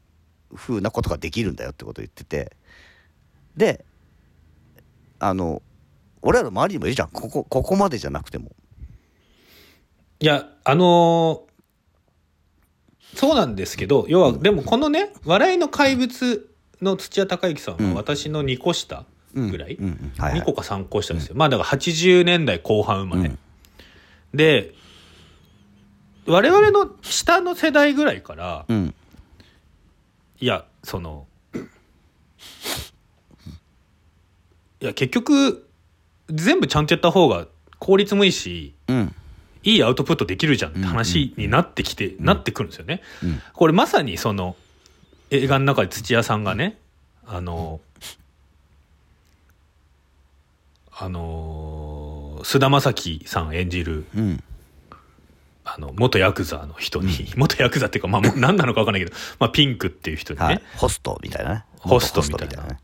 [0.54, 2.56] ふうなことができるんだよってことを言ってて。
[3.56, 3.84] で
[5.18, 5.62] あの
[6.22, 7.08] 俺らの周りにもいるじゃん。
[7.08, 8.50] ここここまでじゃなくても
[10.22, 16.48] いやあのーそうなんですけど要はでもこのね笑いの怪物
[16.80, 17.90] の土屋隆之さんうん。
[17.90, 19.04] は私の2個下
[19.34, 20.12] ぐらい、うんうん。
[20.16, 20.40] はいはい。
[20.40, 23.38] 2個か3個下ですよ、まあだから80年代後半生まれ、うん。
[24.32, 24.74] で
[26.26, 28.94] 我々の下の世代ぐらいからうん。
[30.40, 31.26] いやその
[34.80, 35.68] いや結局
[36.28, 37.46] 全部ちゃんとやった方が
[37.80, 39.14] 効率もいいしうん
[39.62, 43.02] いいアウトプットできるじゃんって話になってきて、なってくるんですよね。
[43.22, 43.42] うん。
[43.52, 44.56] これまさにその
[45.30, 46.78] 映画の中で土屋さんがね
[47.26, 47.80] あの
[50.94, 54.42] あの菅田将暉さん演じるうん。
[55.64, 60.62] あの元ヤクザの人に、 元ヤクザっていうかまあもう 何なのか分かんないけど、まあ、ピンクっていう人にね、はい。
[60.76, 61.64] ホストみたいなね。
[61.78, 62.78] ホストみたいな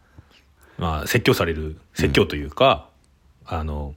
[0.78, 2.88] まあ、説教される説教というか、
[3.44, 3.94] あの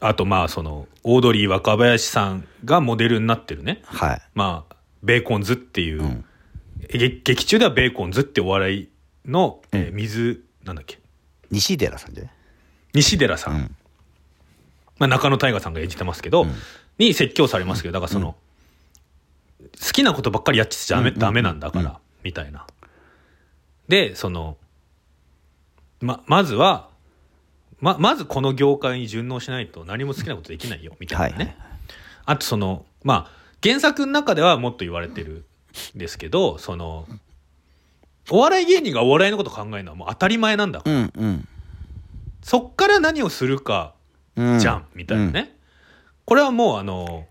[0.00, 3.82] あとまあそのオードリー若林さんがモデルになってるね。
[3.84, 4.22] はい。
[4.34, 6.24] まあベーコンズっていう、ん。
[6.90, 8.88] 劇劇中ではベーコンズってお笑い
[9.26, 10.98] の、えー水なんだっけ？
[11.50, 12.32] 西寺さんじゃね
[12.94, 13.76] 西寺さん、うん。
[14.98, 16.46] まあ、中野大河さんが演じてますけど、
[16.98, 18.34] に説教されますけどだからその、
[19.84, 22.66] 好きなことばっかりやっちゃダメ,、ダメなんだから、みたいな。
[23.88, 24.56] でその
[26.00, 26.88] ままずは
[27.80, 31.56] ままずこの業界に順応しないと何も好きなことできないよみたいなね、はいはい。
[32.26, 33.30] あとそのまあ
[33.62, 35.44] 原作の中ではもっと言われてる
[35.94, 37.06] んですけどその
[38.30, 41.48] お笑い芸人がお笑いのこと考えるのはもう当たり前なんだ、うんうん。
[42.42, 43.94] そっから何をするか
[44.36, 45.56] うんじゃん、みたいなね、
[46.24, 47.26] これはもうあの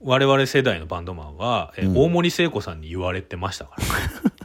[0.00, 1.96] 我々世代のバンドマンは、えうん。
[1.96, 3.82] 大森聖子さんに言われてましたから、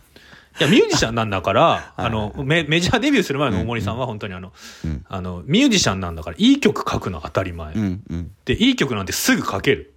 [0.60, 4.54] いやミュージシャンなんだからあのメメジャーデビューする前の大森さんは本当にあの,、
[4.86, 5.06] うん。
[5.08, 8.32] あのミュージシャンなんだからいい曲書くの当たり前、うんうん。
[8.46, 9.94] でいい曲なんてすぐ書ける、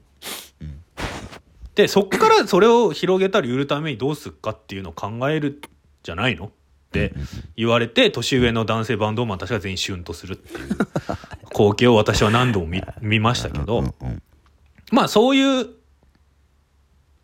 [1.74, 5.62] でそっからそれを広げたり売るためにどうするかっていうのを考える
[6.02, 6.46] じゃないの？
[6.46, 6.50] っ
[6.92, 7.14] て
[7.56, 10.68] 言われて年上の男性バンドマンたちが全員シュンとするっていう。
[11.52, 14.22] 光景を私は何度も見見ましたけど、うんうん。
[14.92, 15.68] まあそういう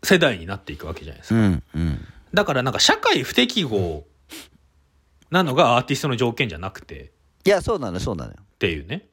[0.03, 1.39] 世代になっていくわけじゃないですか。
[1.39, 1.99] うんうん
[2.33, 4.05] だからなんか社会不適合
[5.29, 7.11] なのがアーティストの条件じゃなくて。
[7.45, 8.37] いやそうなのよそうなのよ。
[8.41, 9.07] っていうね。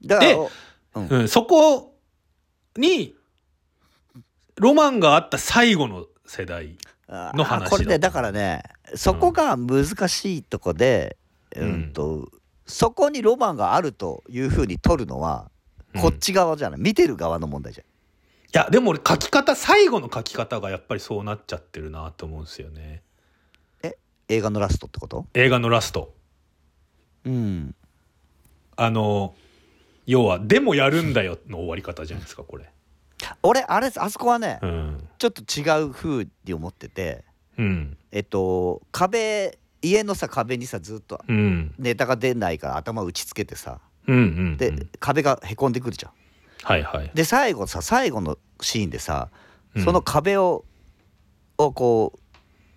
[0.00, 0.50] でだからお
[0.94, 1.08] うん。
[1.08, 1.94] うん、そこ
[2.76, 3.14] に
[4.56, 6.76] ロマンがあった最後の世代。
[7.08, 8.62] あの話あこれだねだからね
[8.94, 11.16] そこが難しいとこで、
[11.56, 12.30] うん、と
[12.66, 15.50] そこにロマンがあるというふうに取るのは
[15.94, 16.00] うん。
[16.02, 17.86] こっち側じゃない、見てる側の問題じゃん
[18.52, 23.02] いやでも俺書き方最後の書き方がやっぱりそうなっちゃってるなと思うんですよね。
[24.28, 25.26] 映画のラストってこと？
[25.34, 26.14] 映画のラスト。
[27.24, 27.74] うん。
[28.76, 29.34] あの
[30.06, 32.70] 要は「でもやるんだよ」の終わり方じゃないですかこれ。
[33.42, 35.08] 俺あれあそこはね、うん。
[35.18, 37.24] ちょっと違う風に思ってて
[37.58, 37.96] うん。
[38.10, 41.74] えっと壁家のさ壁にさずっとうん。
[41.78, 44.56] ネタが出ないから頭打ちつけてさうんうん。
[44.56, 46.12] で、壁がへこんでくるじゃん。
[46.62, 47.10] はいはい。
[47.14, 49.28] で最後さ最後のシーンでさ
[49.74, 49.84] うん。
[49.84, 50.64] その壁を
[51.58, 52.18] をこう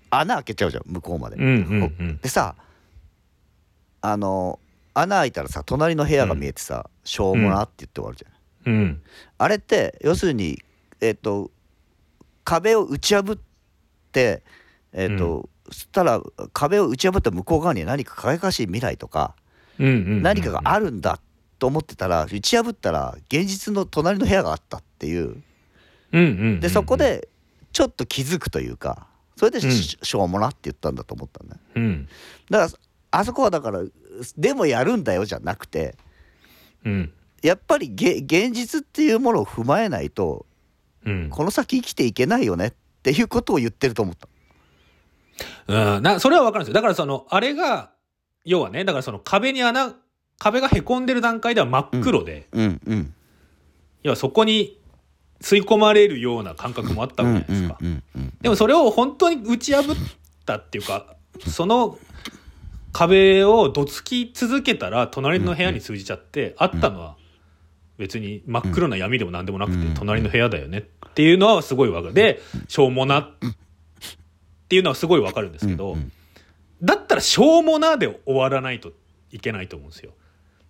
[0.09, 1.38] 穴開けちゃうじゃん向こうまで。
[1.38, 2.17] うんうんうん。
[2.21, 2.55] でさ
[4.01, 4.59] あの
[4.93, 8.73] 穴開いたらさ隣の部屋が見えてさ「しょうもな」って言って終わるじゃん。
[8.73, 9.01] うん。
[9.38, 10.61] あれって要するに
[11.01, 11.51] えっ、と
[12.43, 13.38] 壁を打ち破っ
[14.11, 14.43] て
[14.93, 16.21] えっ、と、そしたら
[16.53, 19.36] 壁を打ち破った向こう側には何か輝かしい未来とか
[19.79, 21.19] うんうんうん何かがあるんだ
[21.64, 25.41] と思ってたら打ち破ったら現実の隣の部屋があったっていう。
[26.59, 27.30] でそこで
[27.72, 29.07] ちょっと気づくというか
[29.38, 29.72] それでし,、うん。
[30.05, 31.61] しょうもなって言ったんだと思ったんだよ。
[31.76, 32.09] うん。
[32.49, 32.80] だから
[33.11, 33.82] あそこはだから
[34.38, 35.95] でもやるんだよじゃなくて
[36.84, 37.14] うん。
[37.41, 40.45] やっぱりげ現実っていうものを踏まえないと
[41.05, 41.30] うん。
[41.30, 44.28] この先生きていけないよねっていうことを言ってると思った。
[45.68, 46.74] うん、なそれは分かるんですよ。
[46.74, 47.91] だからそのあれが
[48.43, 49.95] 要はねだからその壁に穴
[50.43, 53.13] 壁がへこんでる段階では真っ黒で、うんうん。
[54.03, 54.77] 要はそこに
[55.39, 57.77] 吸い込まれるような感覚もあったわけじゃないですか、
[58.41, 59.95] でもそれを本当に打ち破っ
[60.45, 61.15] たっていうか
[61.47, 61.97] その
[62.91, 67.15] 壁をどつき続けたら隣の部屋に通じちゃって、あったのは
[67.97, 70.83] 別に真っ黒な闇でも何でもなくて、うん隣の部屋だよねっ
[71.13, 72.13] ていうのはすごいわかる。
[72.13, 73.31] でしょうもなっ
[74.67, 75.95] ていうのはすごいわかるんですけど、
[76.81, 78.91] だったらしょうもなで終わらないと
[79.31, 80.11] いけないと思うんですよ。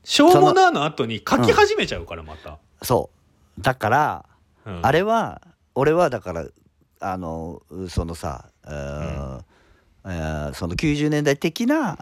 [0.04, 2.58] しょうもなの後に書き始めちゃうからまた。
[2.82, 3.10] そ
[3.58, 3.62] う。
[3.62, 4.26] だから、
[4.66, 4.80] うん。
[4.86, 5.42] あれは
[5.76, 6.46] 俺はだから
[7.00, 9.42] あのそのさ、えー
[10.06, 11.98] えーその90年代的な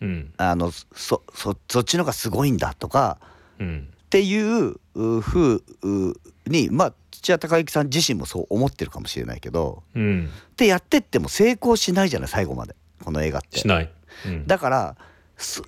[0.00, 0.32] うん。
[0.36, 3.18] あのそそそっちのがすごいんだとか
[3.58, 3.88] うん。
[3.92, 6.14] っていううふう
[6.46, 10.30] にまあ土屋隆之さん自身もそう思ってるかもしれないけどうん。
[10.56, 12.74] でやってっても成功しないじゃない最後まで。
[13.04, 13.58] この映画って。
[13.58, 13.66] し。
[13.68, 13.90] ない。
[14.26, 14.46] うん。
[14.46, 14.96] だから
[15.36, 15.62] そ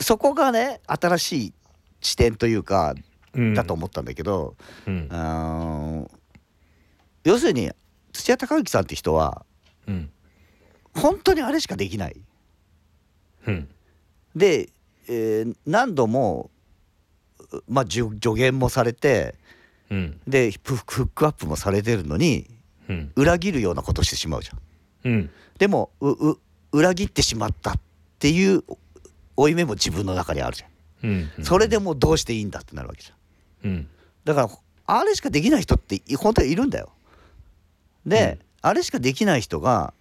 [0.00, 1.52] そこがね新しい
[2.00, 2.94] 視点というか
[3.34, 3.54] うん。
[3.54, 4.54] だと思ったんだけど、
[4.86, 6.08] うん。
[7.24, 7.70] 要するに
[8.12, 9.44] 土屋隆之さんって人は
[9.86, 10.10] うん。
[10.94, 12.16] 本当にあれしかできない。
[13.46, 13.68] うん。
[14.36, 14.68] で、
[15.08, 16.50] えー何度も、
[17.68, 19.34] まあ、助助言もされて
[19.90, 20.20] うん。
[20.26, 22.48] でフフックアップもされてるのに
[22.88, 23.12] うん。
[23.16, 25.12] 裏切るようなことしてしまうじゃん。
[25.12, 25.30] うん。
[25.58, 26.38] でもうう
[26.72, 27.74] 裏切ってしまったっ
[28.18, 28.62] ていう
[29.36, 30.70] 負い目も自分の中にあるじゃん。
[31.38, 33.70] うんそれでもうどうしていいんだってなるわけじゃん。
[33.70, 33.88] うん
[34.24, 34.48] だから
[34.86, 36.92] あれしかできない人ってい本当にいるんだよ。
[38.06, 39.94] で、あれしかできない人が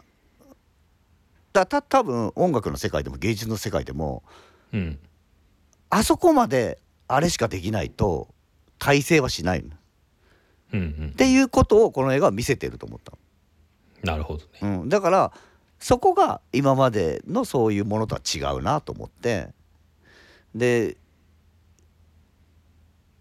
[1.53, 4.23] だた多分音楽の世界でも芸術の世界でも
[4.73, 4.99] うん
[5.89, 8.27] あそこまであれしかできないと
[8.79, 9.71] 体制はしないのっ
[10.73, 13.13] うんうんていうことをこの映画は見せてると思った
[14.03, 14.59] なるほどね。
[14.61, 15.31] の、うん、だから
[15.83, 19.49] そこが今までのそういうものとは違うなと思って。
[20.55, 20.95] で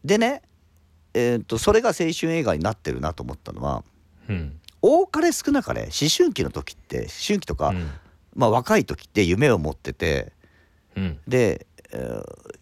[0.05, 0.43] でね
[1.13, 3.83] えー、とそれが青春映画になってるなと思ったのは
[4.29, 4.61] うん。
[4.81, 7.91] 多かれ少なかれ思春期の時って思春期とか、うん。
[8.37, 10.33] まあ、若い時って夢を持ってて
[10.95, 11.19] うん。
[11.27, 12.53] で、えー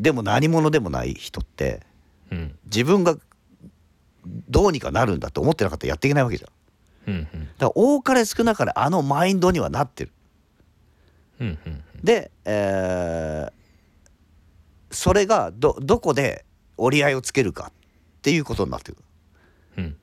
[0.00, 1.82] でも何者でもない人って
[2.32, 2.58] うん。
[2.64, 3.16] 自分が
[4.48, 6.50] どうにかなるんだと思ってなかったらやっていけないわけじゃん。
[7.10, 10.12] うんだから多かれ少なかれあのマインドにはなってる。
[11.40, 13.52] うんうんで、えー
[14.92, 16.44] それがどどこで
[16.76, 19.04] 折り合いをつけるかっていうことになってくる。
[19.78, 19.96] うん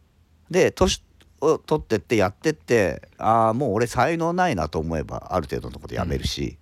[0.49, 1.03] で年
[1.41, 6.57] を取ってってやってってああもう俺才能ないなと思えばある程度のところでやめるし、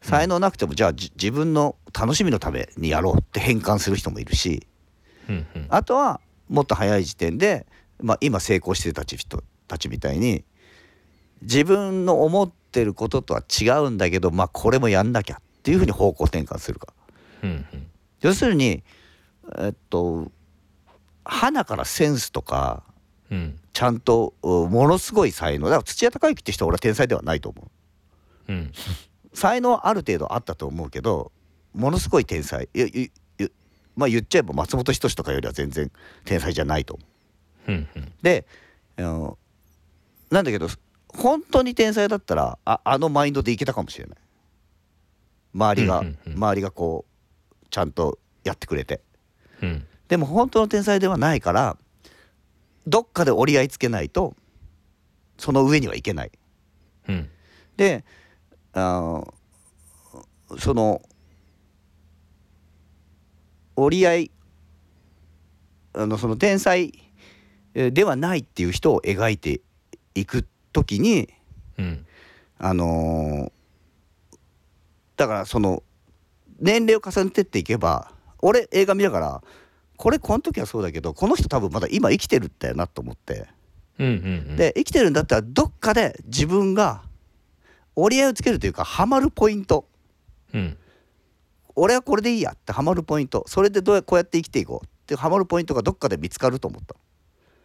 [0.00, 4.66] 才能なくてもじゃあじ自分の楽しみのためにやろうって変換する人もいるし
[5.28, 7.66] うんうんあとはもっと早い時点で、
[8.00, 10.44] まあ、今成功してた人たちみたいに
[11.40, 16.92] 自分の思ってることとは違うんだけどまあこれもやんなきゃっていうふうに方向転換するか。
[17.42, 17.86] うんうん。
[18.20, 18.82] 要するに
[19.58, 20.30] えっと
[21.24, 22.82] 花からセンスとか
[23.30, 23.58] うん。
[23.72, 27.70] ちゃんとうものすごい才能だから土屋隆之って人は俺は天才ではないと思
[28.48, 28.52] う。
[28.52, 28.72] うん。
[29.32, 31.32] 才能はある程度あったと思うけど
[31.72, 32.68] ものすごい天才。
[33.96, 35.90] まあ言っちゃえば松本人志とかよりは全然
[36.26, 37.04] 天才じゃないと思
[37.68, 37.72] う。
[37.72, 38.12] うんうん。
[38.20, 38.46] で
[38.98, 39.38] あの
[40.32, 40.66] なんだけど
[41.08, 44.18] 本当に天才だったらああのマインドでいけたかもしれない。
[45.54, 46.32] 周りが、うんうんうん。
[46.34, 47.04] 周りがこ
[47.62, 49.02] うちゃんとやってくれて。
[49.60, 49.86] うん。
[50.08, 51.76] でも本当の天才ではないから
[52.86, 54.34] どっかで折り合いつけないと
[55.36, 56.32] その上にはいけない。
[57.08, 57.28] うん。
[57.76, 58.02] で
[58.72, 59.34] あの
[60.58, 61.02] その
[63.76, 64.30] 折り合い
[65.92, 66.90] あのその天才
[67.74, 69.60] ではないっていう人を描いて
[70.14, 71.28] いく時に、
[71.78, 72.06] うん、
[72.58, 74.38] あのー、
[75.16, 75.82] だからその
[76.60, 79.42] 年齢を重ねてっていけば俺映画見ながら
[79.96, 83.46] これこの時はそうだけどこの人多分まだ今生きてるんだよなと思って、
[83.98, 87.02] うんうんうん、で生きてるんだったらどっかで自分が
[87.94, 89.86] 折り合いをつけるというかハマるポイント、
[90.54, 90.76] うん、
[91.74, 93.44] 俺はこれでいいやってハマるポイント。
[93.46, 96.96] それでどうやこうやって生きていこうってハマるポイントがどっかで見つかると思った、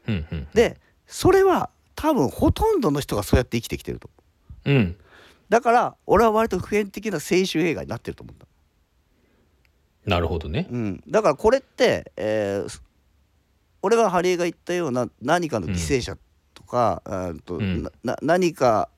[0.08, 4.10] うんうん、でそれは多分ほとんどの人がそうやって生きてきてると、
[4.66, 4.96] うん、
[5.50, 8.46] だから俺は割と普遍的な青春映画になってると思った
[10.06, 12.82] なるほどね、うん、だからこれって、えー、
[13.82, 16.18] 俺がハリエが言ったような何かの犠牲者
[16.54, 18.90] とか、うん、と、うん、な何か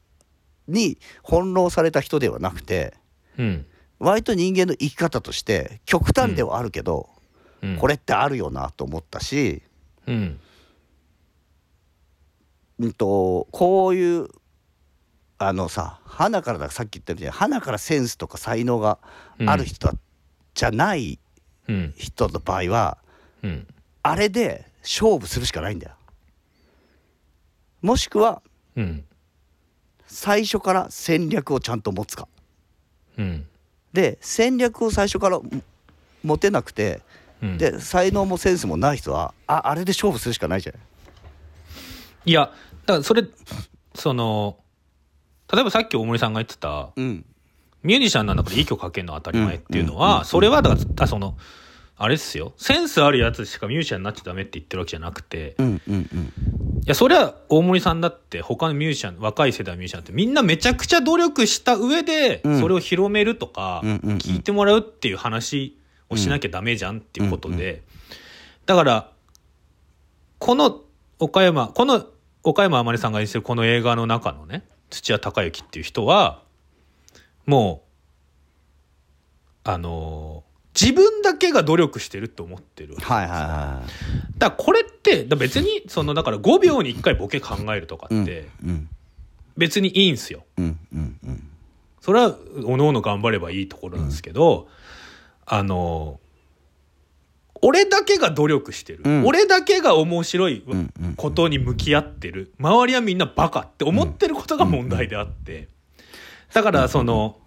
[0.67, 2.93] に翻弄された人ではなくて、
[3.37, 3.65] うん、
[3.99, 7.09] 割と人間の生き方として極端ではあるけど、
[7.63, 9.61] うん、これってあるよなと思ったし、
[10.05, 10.39] うん、
[12.79, 14.27] うんとこういう
[15.37, 18.99] あのさ花からださっき言ったように花からセンスとか才能が
[19.45, 19.91] ある人
[20.53, 21.19] じゃない
[21.95, 22.97] 人の場合は、
[23.43, 23.67] うん、
[24.03, 25.93] あれで勝負するしかないんだよ。
[27.81, 28.41] もしくは、
[28.75, 29.05] うん、
[30.07, 32.27] 最初から戦略をちゃんと持つか。
[33.17, 33.45] うん、
[33.93, 35.39] で戦略を最初から
[36.23, 37.01] 持てなくて、
[37.41, 40.81] うん、で才能もセンスもない人はああれで勝負するしかないじゃない
[42.25, 42.51] いやだ
[42.93, 43.23] からそれ
[43.95, 44.57] その
[45.51, 47.25] 例えばさっき大森さんが言ってた、うん、
[47.83, 51.37] ミュージシャンなんだからいい曲書けるのは当たり前っていうのは、それはだからその
[52.01, 52.53] あれですよ。
[52.57, 56.07] センスあるやつしかミュージシャンになっちゃダメって言ってるわけじゃなくて、うんうんうん、い
[56.85, 65.77] やそれは大森さんだって他のミュージシャン若い世代のミュージシャンってみんなめちゃくちゃ努力した上でそれを広めるとか、聞いてもらうっていう話
[66.09, 67.81] をしなきゃダメじゃんっていうことで、
[68.65, 69.11] だから
[70.37, 70.81] この
[71.19, 72.05] 岡山この
[72.43, 76.41] 岡山天音さんが演じてるこの映画の中のね土屋隆之っていう人は
[77.45, 77.83] も
[79.65, 80.43] うあの
[80.79, 88.47] 自分だけが努力してるって思ってるはいはいはい、だからこれって別にそのだから5秒に1回ボケ考えるとかって
[89.57, 91.49] 別にいいんすよ、うんうんうん、
[91.99, 92.35] それは
[92.65, 94.69] おのおの頑張ればいいところなんですけど、
[95.51, 96.19] うん、あの
[97.61, 100.63] 俺だけが努力してる、うん、俺だけが面白い
[101.17, 105.67] ことに向き合ってる、周りはみんなバカって思ってることが問題であって、
[106.53, 107.39] だからその、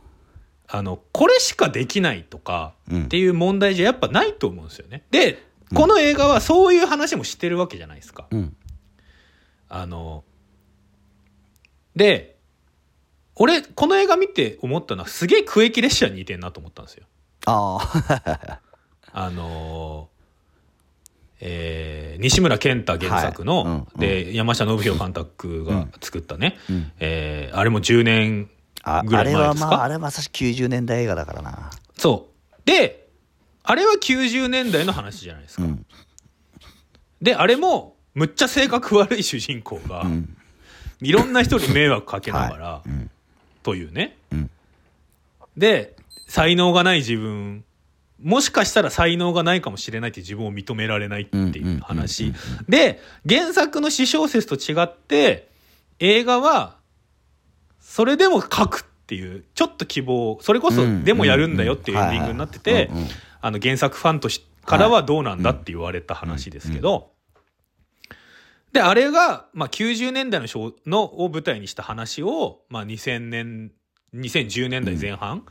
[0.69, 5.05] あの、これしかできないとかっていう問題じゃやっぱないと思うんですよね。
[5.11, 5.43] で、
[5.75, 8.27] この映画はそういう話もしてるわけじゃないですか。
[8.31, 8.57] うん、
[9.69, 10.25] あの、
[11.97, 12.39] で、
[13.35, 17.07] 俺、この映画見て思ったのはすげえ区域列車に似てんなと思ったんですよ。
[17.47, 18.61] ああ。
[19.13, 20.09] あの
[21.41, 23.67] えー、西村健太原作の、はい。
[23.67, 28.51] うんうん、で山下信弘監督が作ったね、うん、えー、あれも10年ぐ
[28.87, 29.19] らい前ですか？
[29.19, 31.71] あれはまああれはまさしく90年代映画だからな。
[31.97, 32.63] そう。
[32.65, 33.09] で
[33.65, 35.87] あれは90年代の話じゃないですか、うん、
[37.21, 40.37] であれもむっちゃ性格悪い主人公が、うん、
[41.01, 43.09] いろんな人に迷惑かけながら、はい、
[43.63, 44.17] というね、
[45.57, 45.97] で
[46.27, 47.65] 才能がない自分
[48.23, 52.33] もしかしたら才能がないかもしれないって自分を認められないっていう話。
[52.69, 55.51] で、原作の詩小説と違って、
[55.99, 56.77] 映画は、
[57.81, 62.91] それでも書くっていう、ちょっと希望、それこそでもやるんだよっていうエンディングになってて、
[63.41, 67.13] あの原作ファンとしからはどうなんだって言われた話ですけど、
[68.73, 73.73] で、あれが、まあ、90年代の小のを舞台にした話を、まあ、2000年、
[74.15, 75.45] 2010年代前半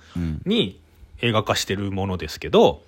[0.46, 0.82] に、
[1.22, 2.84] 映画化してるものですけど、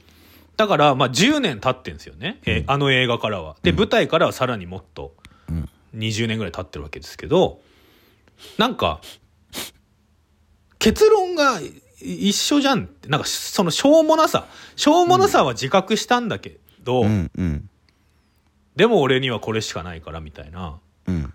[0.58, 2.40] だから、まあ10年経ってんですよね。
[2.46, 3.56] うん、あの映画からは。
[3.64, 5.16] で、舞台からはさらにもっと
[5.96, 7.62] 20年ぐらい経ってるわけですけど、
[8.58, 9.02] なんか、
[10.80, 11.60] 結論が
[12.02, 12.84] 一緒じゃん。
[12.84, 17.32] って、なんかそのしょうもなさ、しょうもなさは自覚したんだけど、うん。
[17.36, 17.70] うん、
[18.76, 20.80] でも俺にはこれしかないからみたいな。
[21.08, 21.34] うん、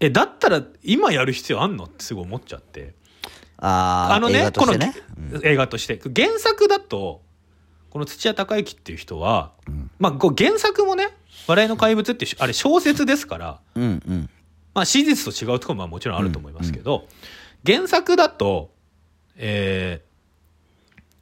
[0.00, 1.84] え、だったら今やる必要あんの？
[1.84, 2.94] ってすごい思っちゃって。
[3.66, 4.74] ああのね、ね、この、
[5.42, 5.98] 映画として。
[6.14, 7.22] 原作だと
[7.88, 14.30] この土屋隆之っていう人は、うん、まあ原作もね「笑いの怪物」ってあれ小説ですから、うんうん、
[14.74, 17.08] まあ史実と違うところももちろんあると思いますけど、うんうん、
[17.64, 18.74] 原作だと
[19.36, 20.02] え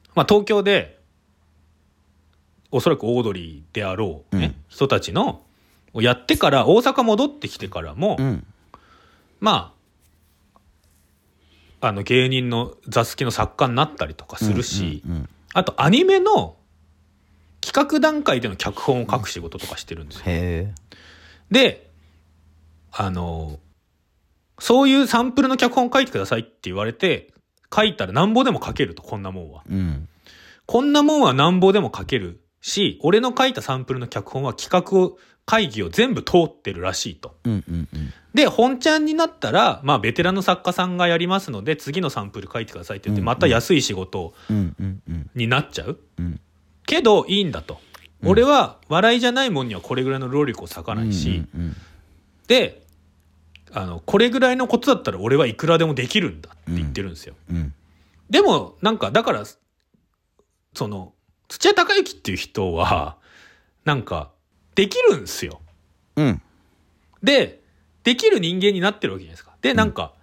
[0.07, 0.99] ー、まあ東京で
[2.71, 5.43] おそらくオードリーであろうね、うん、人たちの
[5.93, 8.17] やってから大阪戻ってきてからも、
[9.39, 9.82] まあ
[11.87, 15.03] あの芸人の座付きの作家になったりとかするし、
[15.53, 16.55] あとアニメの
[17.61, 20.23] 企画段階での脚本を書く仕事とかしてるんですよ。
[21.51, 21.89] で、
[22.91, 23.59] あの、
[24.59, 27.33] そういうサンプルの脚本書いてくださいって言われて、
[27.73, 29.63] 書いたらなんぼでも書けると、こんなもんは。
[29.69, 30.07] うん
[30.65, 37.35] こんなもんはなんぼでも書けるし、俺の書いたサンプルの脚本は企画を、会議を全部通ってるらしいと。
[38.33, 44.33] で、本ちゃんになったら、まあ、ベテランの作家さんがやりますので、次のサンプル書いてくださいって言って、うんまた安い仕事
[45.35, 45.99] になっちゃう。
[46.17, 46.39] うん
[46.85, 47.79] けど、いいんだと。
[48.25, 51.45] 俺は、笑いじゃないもんにはこれぐらいの労力を割かないし、
[52.47, 52.83] で、
[53.71, 57.35] あの、これぐらいのことだったら俺はいくらでもできるんだって言ってるんですよ。
[57.49, 57.73] うん
[58.29, 59.43] でも、なんか、だから、
[60.73, 61.13] その、
[61.47, 63.17] 土屋隆之っていう人は、
[63.85, 64.31] なんか、
[64.75, 65.61] できるんですよ。
[66.15, 66.41] うん
[67.21, 67.62] で、
[68.03, 69.53] できる人間になってるわけじゃないですか。
[69.61, 70.13] で、なんか、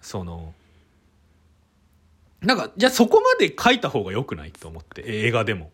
[0.00, 0.54] その、
[2.40, 5.70] なんか、じゃあそこまで書いた方が良くないと思って、映画でも。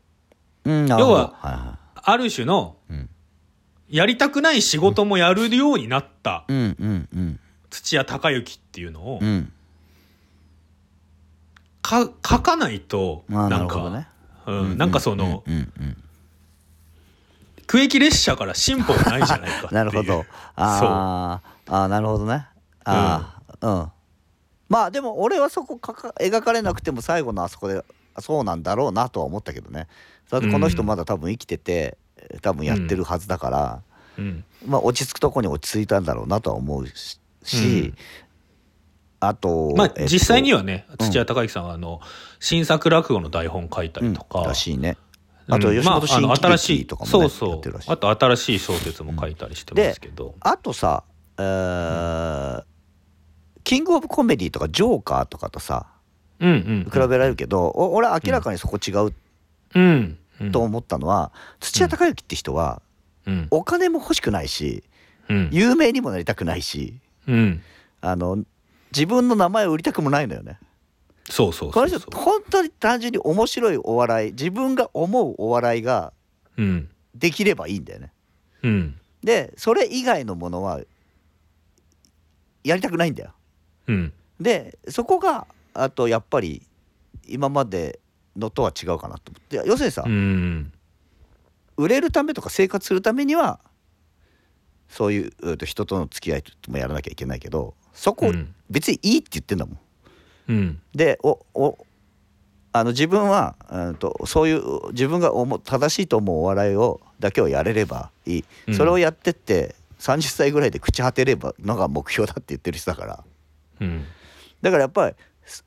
[0.65, 3.09] うん要ははいはある種の、うん。
[3.89, 7.41] やりたくない仕事もやるようになったいうんうんうん。
[7.71, 9.53] 土屋隆之っていうのを、うん。
[11.83, 14.07] か書かないと、まあななんか、
[14.47, 15.97] うん、なんかその、うんうんうん
[17.71, 19.69] 区域列車から進歩がないじゃないか。
[19.71, 20.27] なるほど。
[20.57, 21.73] あー。
[21.73, 22.49] あーなるほどね。
[22.83, 23.93] ああうん。
[24.69, 27.85] まあでも俺はそこかか描かれなくても最後のあそこで
[28.19, 29.87] そうなんだろうなとは思ったけどね。
[30.31, 31.97] だってこの人まだ多分生きてて
[32.43, 33.83] 多分やってるはずだから、
[34.19, 34.45] うん。
[34.67, 37.21] まあ落ち着くとこに落ち着いたんだろうなとは思うし、
[37.55, 37.95] うん。
[39.21, 40.97] あとまあ、えっと実際にはね、うん。
[41.09, 42.01] 土屋隆之さんは、あの、
[42.41, 44.47] 新作落語の台本書いたりとか、うん。
[44.47, 44.97] らしいね。
[45.05, 45.10] うん
[45.51, 51.05] あと吉本新喜新しい劇とかもね、そうそうやってるらしいあと新しい小説も書いたりしてますけど、あとさ、
[51.39, 52.65] えー
[53.63, 55.87] キングオブコメディとかジョーカーとかとさ
[56.41, 56.55] うんう
[56.89, 59.13] ん比べられるけど、お俺は明らかにそこ違う。
[59.75, 60.19] うん。
[60.41, 60.53] うん。
[60.53, 62.81] と思ったのは、土屋隆之って人は
[63.27, 63.47] うん。
[63.51, 64.83] お金も欲しくないし
[65.29, 65.49] うん。
[65.53, 66.95] 有名にもなりたくないし
[67.29, 67.63] うん。
[68.01, 68.43] あの
[68.93, 70.59] 自分の名前を売りたくもないのよね。
[71.31, 76.13] そうそうこの人本当に単純に面白いお笑い自分が思うお笑いが
[76.57, 76.89] うん。
[77.15, 78.13] できればいいんだよね。
[78.63, 78.99] うん。
[79.23, 80.81] でそれ以外のものは
[82.65, 83.33] やりたくないんだよ。
[83.89, 84.13] うん。
[84.41, 86.63] でそこがあとやっぱり
[87.27, 88.01] 今まで
[88.37, 89.57] のとは違うかなと思って。
[89.69, 90.73] 要するにさ、うん。
[91.77, 93.61] 売れるためとか生活するためには
[94.89, 95.33] そういう
[95.65, 98.55] 人との付き合いもやらなきゃいけないけどそこうん。
[98.69, 99.79] 別にいいって言ってんだもん。
[100.51, 100.81] うん。
[100.95, 101.87] でおお
[102.73, 105.33] あの自分は、うん、とそういう自分が
[105.65, 108.75] 正しいと思うお笑いをだけをやれればいい、うん。
[108.75, 113.25] それをやってって30歳ぐらいで朽ち果てればのが目標だって言ってる人だから。
[113.81, 114.05] うん。
[114.61, 115.65] だからやっぱりそ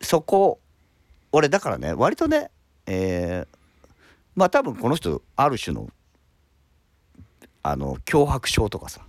[0.00, 0.60] そこ
[1.32, 2.50] 俺だからね割とね
[2.86, 3.58] えー
[4.34, 5.90] まあ多分この人ある種の
[7.62, 9.02] あの脅迫症とかさ。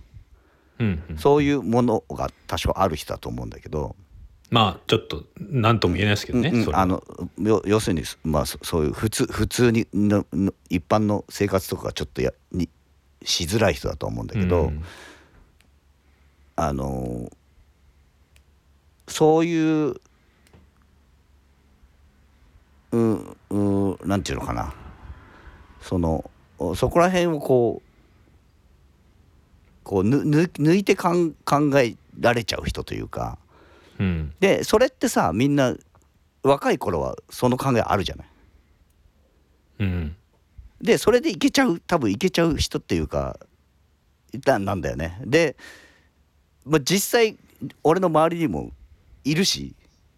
[0.78, 1.18] うんうん。
[1.18, 3.96] そういうものが多少ある人だと思うんだけど、
[4.54, 7.02] まあちょっと何とも言えないですけどね、うんうんあの
[7.40, 12.68] 要要するに、まあ、そそういう普通普通にのの一般の生活とかがちょっとやに
[13.24, 14.84] しづらい人だと思うんだけど、うん。
[16.54, 17.28] あの
[19.08, 19.96] そういう
[22.92, 22.98] う
[23.50, 24.72] うなんていうのかな。
[25.80, 26.30] その
[26.76, 27.94] そこら辺をこう
[29.82, 33.36] こうぬぬ抜いてかん考えられちゃう人というか
[33.98, 35.74] うんでそれってさみんな
[36.42, 38.26] 若い頃はその考えあるじゃない？
[39.80, 40.16] うん
[40.80, 43.38] でそれでいけちゃう多分いけちゃう人っていうか
[44.44, 45.20] ななんだよね。
[45.24, 45.56] で、
[46.64, 47.36] まあ、実際
[47.82, 48.72] 俺の周りにも
[49.24, 49.74] いるし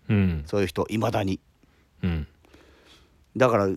[0.08, 1.38] うんそういう人いまだに。
[2.02, 2.26] うん
[3.36, 3.68] だから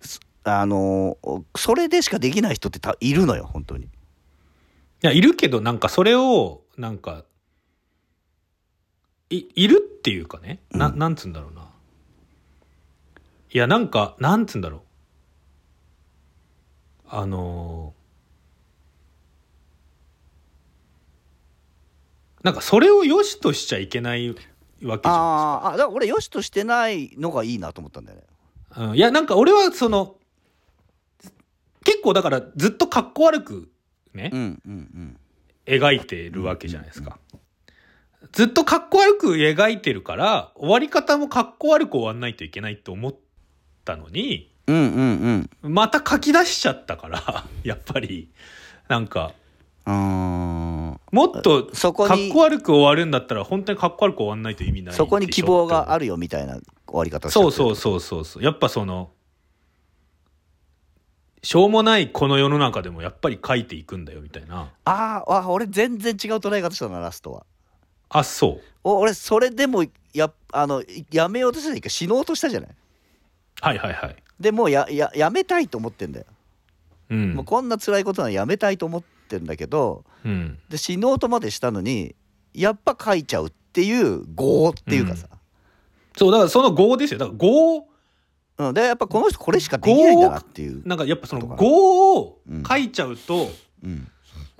[0.00, 1.18] すあの
[1.56, 3.84] それでしかできない人ってたいるのよ本当に。
[3.84, 3.88] い
[5.02, 7.24] やいるけどなんかそれをなんか
[9.38, 10.98] いいるっていうかねな,、うん。
[10.98, 11.70] なんつうんだろうな。
[13.52, 14.80] いやなんかなんつうんだろう。
[17.08, 18.04] あのー
[22.44, 28.24] なんかそれを良しとしちゃいけないわけじゃないですかあーあだから俺よしとしてないのがいいなと思ったんだよね。
[28.76, 28.96] うん。
[28.96, 30.16] いやなんか俺はその
[31.84, 33.70] 結構だからずっとかっこ悪く
[34.12, 35.16] ね、うんうんうん。
[35.66, 37.18] 描いてるわけじゃないですか。
[38.32, 43.14] ずっとかっこ悪く描いてるから終わり方もかっこ悪く終わんないといけないって思っ
[43.84, 45.72] たのにうんうんうん。
[45.74, 48.30] また書き出しちゃったから やっぱり。
[48.88, 49.32] なんか
[49.86, 49.92] うー。
[49.92, 58.42] んもっとそこにかっこ悪く終わるんだったら本当にかっこ悪く終わんないと意味ないそこに希望があるるよみたいな終わり方そうそうそうそうそう。
[58.42, 59.10] やっぱその
[61.42, 64.70] しょうもないこの世の中でもやっぱり書いていくんだよみたいな。
[64.86, 67.44] あーあ俺全然違う捉え方したなラストは
[68.14, 68.60] あそう。
[68.84, 72.70] お俺それでもやあのやめようとしたら死のうとしたじゃない？
[73.60, 74.16] はいはいはい。
[74.38, 76.26] でもうやややめたいと思ってんだよ、
[77.10, 77.34] うん。
[77.34, 80.58] もうこんな辛いことなのやめたいと思ってんだけどうん。
[80.68, 82.14] で死のうとまでしたのに
[82.52, 85.26] やっぱ書いちゃうっていう業っていうかさ、
[86.16, 87.18] そうだからその業ですよ。
[87.18, 87.86] だから業
[88.58, 88.74] うん。
[88.74, 92.62] でやっぱこの人これしかできないんだなっていう、なんかやっぱその業をうん。
[92.62, 93.48] 書いちゃうと
[93.82, 94.08] うん、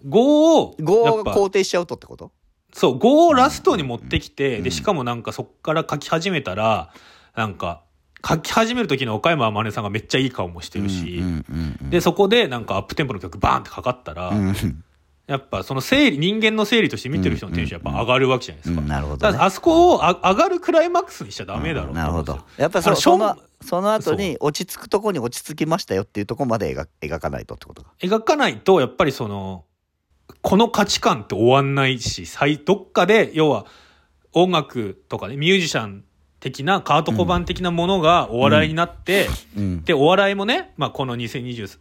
[0.05, 2.33] 業を業を肯定しちゃうとってこと？
[2.75, 4.63] そう業をラストに持ってきて、うん。
[4.65, 6.93] でしかもなんかそっから書き始めたら
[7.35, 7.83] なんか
[8.27, 11.23] 書き始める時の岡山天音さんがめっちゃいい顔もしてるし、
[11.89, 14.55] でそこでなんかアップテンポの曲バーンってかかったら、うん。
[15.27, 19.21] やっぱその整理人間の整理として見てる人のテンションやっぱ上がるわけじゃないですか、うんなるほどね。
[19.21, 21.93] だからあそこをあ上がるクライマックスにしちゃダメだろうう。
[21.93, 22.41] んなるほど。
[22.59, 27.93] やっぱそそのその後に落ち着くとこに落ち着きましたよっていうとこまで描描かないとってことか。
[28.01, 29.65] 描かないとやっぱりその
[30.43, 33.67] この価値観って終わんないし最どっかで要は
[34.33, 36.05] 音楽とかねミュージシャン
[36.45, 39.83] 的なカート小判的なものがお笑いになって、うん。
[39.85, 41.79] でお笑いもね、まあ、この2023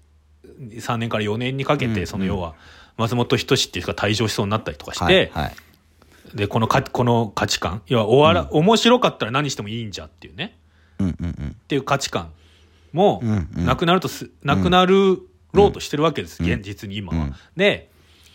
[0.98, 1.94] 年から4年にかけうん。
[1.94, 2.56] てその要は
[2.96, 5.56] 松本人志っていう人が退場しそうになったりとかして、はいはい。
[6.34, 10.58] でこのかこの価値観要はお笑、面白かったら何してもいいんじゃっていうね
[10.98, 11.32] うんうんうん。
[11.50, 12.32] っていう価値観
[12.94, 13.66] もうんうん。
[13.66, 15.20] なくなるとす、なくなる
[15.52, 16.50] ろうとしてるわけです、うん。
[16.50, 17.26] 現実に今は。
[17.26, 17.36] うん。
[17.58, 17.89] で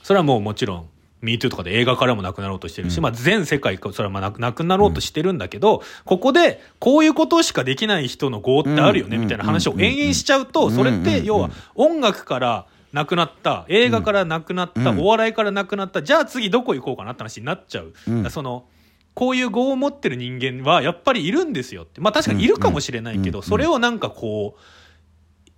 [0.08, 0.88] それはもうもちろん
[1.22, 3.02] MeToo とかで映画からもなくなろうとしてるし、うん。
[3.02, 9.24] まあ、全世界かそれはまあなくなくなろうとしてるんだけど、ここでこういうことしかできない人の業ってあるよねうん。
[9.24, 10.74] みたいな話を延々しちゃうとうん。
[10.74, 11.02] それっうん。
[11.04, 15.00] て要は音楽からなくなった映画からなくなった、うん。
[15.00, 17.92] お笑いからなくなったじゃあ次どこ行こうかなって話になっちゃう。
[18.30, 18.64] その
[19.12, 22.00] こういう業を持ってる人間はやっぱりいるんですよって。
[22.00, 23.44] まあ確かにいるかもしれないけど、うん。
[23.44, 24.60] それをなんかこう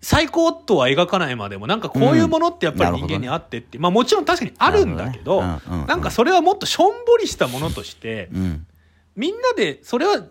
[0.03, 5.86] 最高とは描かないまでもなんかこういうものってやっぱり人間にあってって、まあもちろん確かにあるんだけどなんうんうん。
[5.86, 8.66] なんかそれはもっとしょんぼりしたものとしてうん。
[9.14, 10.24] みんなでそれは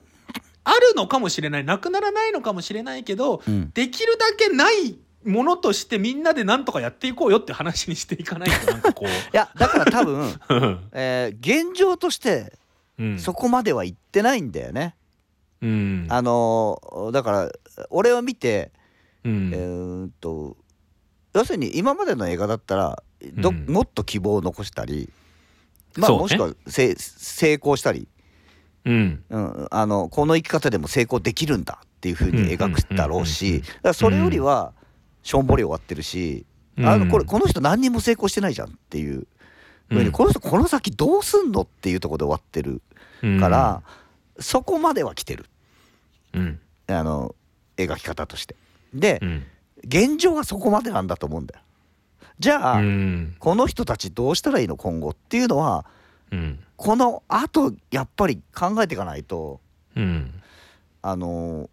[0.64, 3.72] あるのかもしれないなくならないのかもしれないけどうん。
[3.74, 10.34] できるだけないものとしてみんなでなんとかやっていこうよって話にしていかないとなんかこ いやだから多分、う
[10.94, 12.54] えー現状として
[12.98, 13.20] うん。
[13.20, 14.96] そこまでは行ってないんだよね、
[15.62, 16.08] うん。
[16.10, 17.52] あのーだから
[17.92, 18.72] 俺を見て、
[19.24, 19.52] うん。
[19.54, 20.58] えーっと
[21.34, 23.04] 要するに今までの映画だったら
[23.36, 23.66] ど、うん。
[23.68, 25.10] もっと希望を残したり、
[25.96, 28.08] まあ、もしくはせ成功したり、
[28.86, 29.24] うん。
[29.30, 33.24] うん、あのこの生き方でも成功できるんだっていうふうに描くだろううんうん。
[33.24, 33.26] うんうん。
[33.28, 33.64] し
[33.94, 34.74] それよりは
[35.22, 36.46] しょんぼり終わってるし、
[36.78, 39.28] あのこれこの人何にも成功してないじゃんっていう
[39.90, 42.82] ふうに、この人この先どうすんのっていうところで終わってる
[43.40, 43.84] から、
[44.40, 45.46] そこまでは来てる。
[46.34, 46.60] うん。
[46.88, 47.36] あの
[47.78, 48.56] 描き方として。
[48.94, 49.44] で、うん。
[49.84, 51.62] 現状はそこまでなんだと思うんだよ。
[52.40, 53.36] じゃあ、うん。
[53.40, 55.86] この人たちどうしたらいいの今後っていうのは
[56.32, 56.60] うん。
[56.76, 59.60] このあとやっぱり考えていかないと
[59.96, 60.34] うん。
[61.02, 61.70] あの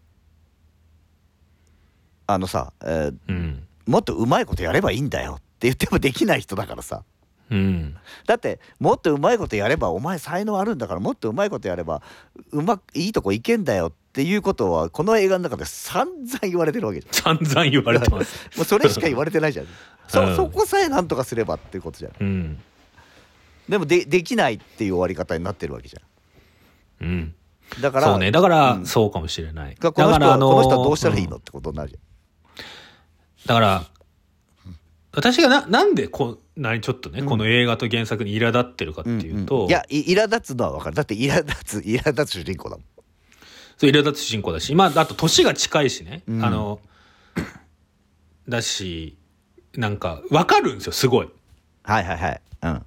[2.27, 3.67] あのさ、えーうん。
[3.87, 7.05] もっとうまいことやればいいんだよって言ってもできない人だからさ。
[7.51, 7.97] うん。
[8.27, 12.03] だってもっとうまいことやればお前才能あるんだからもっとうまいことやれば
[12.51, 17.37] うまくいいとこいけんだよっていうことはこの映画の中で散々言われてるわけじゃん。
[17.37, 18.49] 散々言われてます。
[18.57, 19.67] もうそれしか言われてないじゃん。
[20.09, 20.37] そ,、うん。
[20.37, 22.13] そこさえなんとかすればっていうことじゃん。
[22.19, 22.59] うん。
[23.69, 26.01] でもでできないっていう終わり方になってるわけじゃ
[27.03, 27.09] うん。
[27.09, 27.35] ん
[27.83, 28.31] だからそうね。
[28.31, 28.87] だから、うん。
[28.87, 29.77] そうかもしれない。
[29.77, 31.99] この人はだから、あのこの人はどうしたらいいのうんってことになるじ
[33.45, 33.85] だから、
[35.13, 37.27] 私がな、なんでこんなにちょっとね、うん。
[37.27, 40.97] この映画と原作に苛立ってるかってゃん、いうと、んんいやい苛立つのは分かる。
[40.97, 42.96] だって苛立つ苛立つ主人公だもん
[43.77, 46.45] そう苛立つ主人公だし、まあ、あと年が近いしね、うん。
[46.45, 46.81] あの、
[48.49, 49.19] だし、
[49.75, 51.29] なんか、わかるんですよ、すごい。
[51.83, 52.41] はいはいはい。
[52.63, 52.83] うん。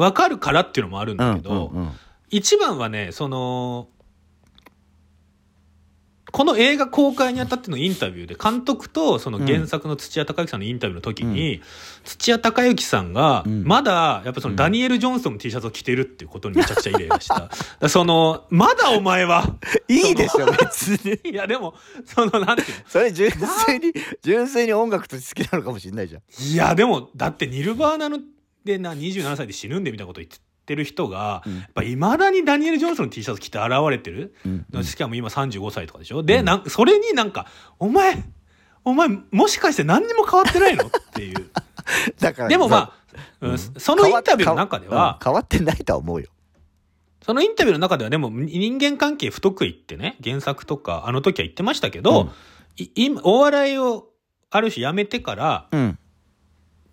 [0.00, 1.92] わかるからっていうのもあるんだけど、うんうんうん。
[2.30, 3.88] 一番はねその
[6.30, 11.62] この映画公開にあたってのインタビューで監督とその原作の土屋隆之さんのインタビューの時に、
[12.04, 13.64] 土屋隆之さんがうん。
[13.64, 17.88] まだやっぱそのダニエル・ジョンソンの T シャツを着てるっていうことにめちゃくちゃイライラした。
[17.88, 19.56] そのまだお前は
[19.88, 20.88] いいでしょ別
[21.24, 21.32] に。
[21.32, 21.74] いやでも
[22.04, 22.84] そのなんていうの？
[22.88, 26.22] それ純粋に純粋に音楽として好きなのかもしれないじゃん。
[26.42, 28.18] いやでもだってニルバーナの
[28.64, 30.36] でな27歳で死ぬんでみたいなこと言って
[30.76, 31.56] る人が、うん。
[31.58, 36.22] やっぱいまだにダニエル・ジョンソンの T シャツ着て現れてる、うんしかも今35歳とかでしょ？
[36.22, 37.46] で、なんそれになんか
[37.78, 38.22] 「お前
[38.84, 41.50] お前もしかして何にも変わってないの?」っていう。
[42.20, 42.92] だからでもまあ、
[43.40, 43.58] うんうん。
[43.58, 46.28] そのインタビューの中ではうん変わってないとは思うよ
[47.24, 52.28] 「そのインタビューの中ではでも人間関係不得意ってね、原作とかあの時は言ってましたけど、うん。
[52.76, 54.08] い今、お笑いを
[54.50, 55.98] ある種やめてからうん。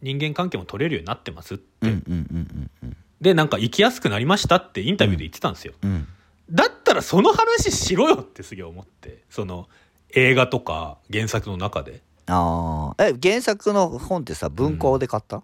[0.01, 1.65] 人間関係も取れるようになってますって。
[1.81, 5.73] うんうんうんうんで、なんか生きやすくなりましたってインタビューで言ってたんですよ。
[5.83, 6.07] うん
[6.51, 9.23] だったらその話しろよってすげえ思って。
[9.31, 9.67] その
[10.11, 12.03] 映画とか原作の中で。
[12.27, 15.41] ああえ原作の本ってさ文庫で買った、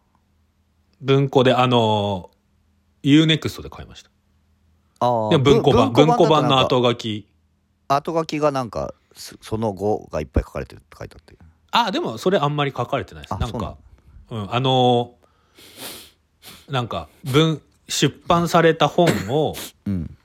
[1.01, 2.29] 文庫で、あの、
[3.01, 4.11] UNEXT で買いました。
[4.99, 7.27] ああ文庫版、文庫版の後後書き。
[7.87, 11.35] 後書きがなんかそその後がいっぱい書かれてるって書いてあって
[11.71, 13.33] あ、でもそれあんまり書かれてないです。
[13.33, 13.75] あなんか
[14.29, 15.21] そうん、あのー
[16.69, 17.61] なんか、文、
[17.91, 19.53] 出版された本を
[19.85, 20.17] うん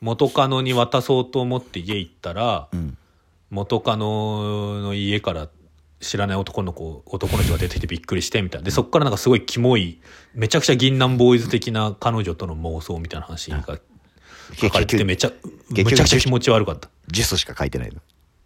[0.00, 2.96] 元カノに渡そうと思って家行ったら、うん
[3.50, 5.48] 元カノの家から
[6.00, 8.64] 知らない男の子、男の人が出てきてびっくりしてみたいな。
[8.66, 10.02] で、そっからなんかすごいキモい、
[10.34, 15.32] めちゃくちゃ銀杏ボーイズ的な彼女との妄想みたいな話が書かれててめちゃ、
[15.70, 16.90] め局ちゃくちゃ気持ち悪かった。
[17.08, 17.92] ジュスしか書いてない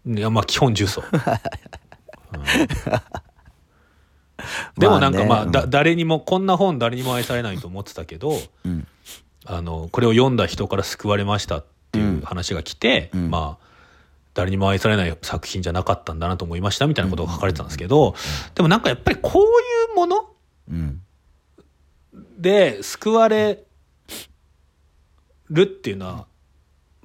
[0.05, 1.03] のいや、まあ基本重曹。
[4.77, 8.87] でもなんかまあ、まあねだ誰にもこんな本誰にも愛されないと思ってたけど、うん。
[9.45, 13.29] あのこれを読んだ人から救われましたっていう話が来て、うん。
[13.29, 13.65] まあ
[14.33, 18.15] 誰にも愛されない作品じゃなかったんだなと思いましたみたいなことが書かれてたんですけど、
[18.55, 20.29] でもなんかやっぱりこういうもの
[20.69, 21.01] うん。
[22.37, 23.63] で救われ
[25.49, 26.25] るっていうのは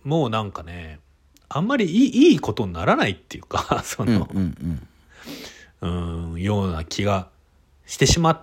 [0.04, 1.00] もうなんかね
[1.48, 4.88] あんまりいいいいことにならないっていうか そうんうんの、うん
[5.80, 7.28] うん、ような気が
[7.86, 8.40] してしまっ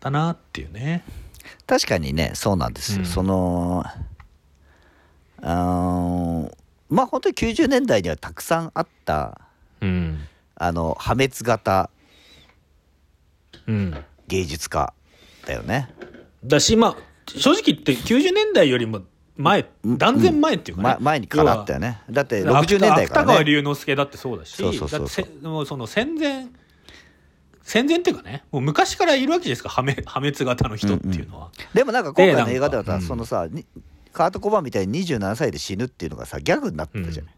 [0.00, 1.04] たなっていうね。
[1.66, 3.84] 確かにねそうなんですよ、うんその
[5.42, 6.54] あー
[6.88, 9.40] まあ本当に90年代にはたくさんあった
[9.80, 10.20] うん。
[10.56, 11.90] あの破滅型
[13.66, 14.04] うん。
[14.28, 14.92] 芸術家
[15.46, 15.90] だよね
[16.44, 16.96] だし、まあ、
[17.26, 19.02] 正直言って90年代よりも
[19.36, 20.88] 前、断然前っていうかね。
[20.90, 26.46] ま、前にからあったよねだって要は60年代か芥川らね龍之介だってそうだし、そうそうそうだってせもうその戦前、
[27.64, 31.50] 戦前っていうかね、もう昔からいるわけですか、破滅 破滅型の人っていうのは。
[31.72, 33.66] でもなんか今回ので映画ではさ、そのさに
[34.12, 37.34] カート・コバンみたいに27歳で死ぬっていうのがさギャグになってたじゃない、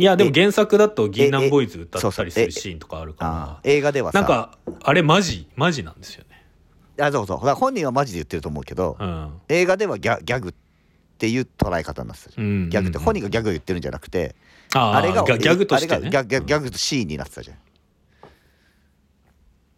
[0.00, 6.44] いや、でも原作だと銀え杏ボーイズ歌ったりするシーンとかあるあかー映画ではら、さなんか、あれマジ、マジなんですよね。
[7.00, 9.32] あそうそう本人はマジで言ってると思うけど、うん。
[9.48, 10.54] 映画ではギャギャグっ
[11.18, 14.34] ていう捉え方になってたじゃん、うんギャグって本人がギャグを言ってるんじゃなくて、
[14.74, 16.10] ああれがギャギャグとしてあれね。
[16.10, 17.56] がギャギャギャグとシーンになってたじゃん。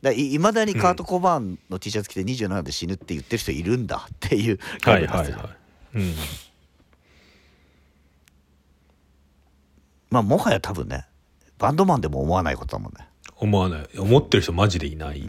[0.04, 5.56] だいまだにカート・コバーンの T シャツ着て27で死ぬって言ってる人いるんだっていうギャはいグになってたじゃんはいはい。
[5.94, 6.14] うん。
[10.10, 11.06] まあもはや多分ね
[11.58, 13.08] バンドマンでも思わないことだもんね。
[13.36, 13.98] 思わない。
[13.98, 15.26] 思ってる人マジでいない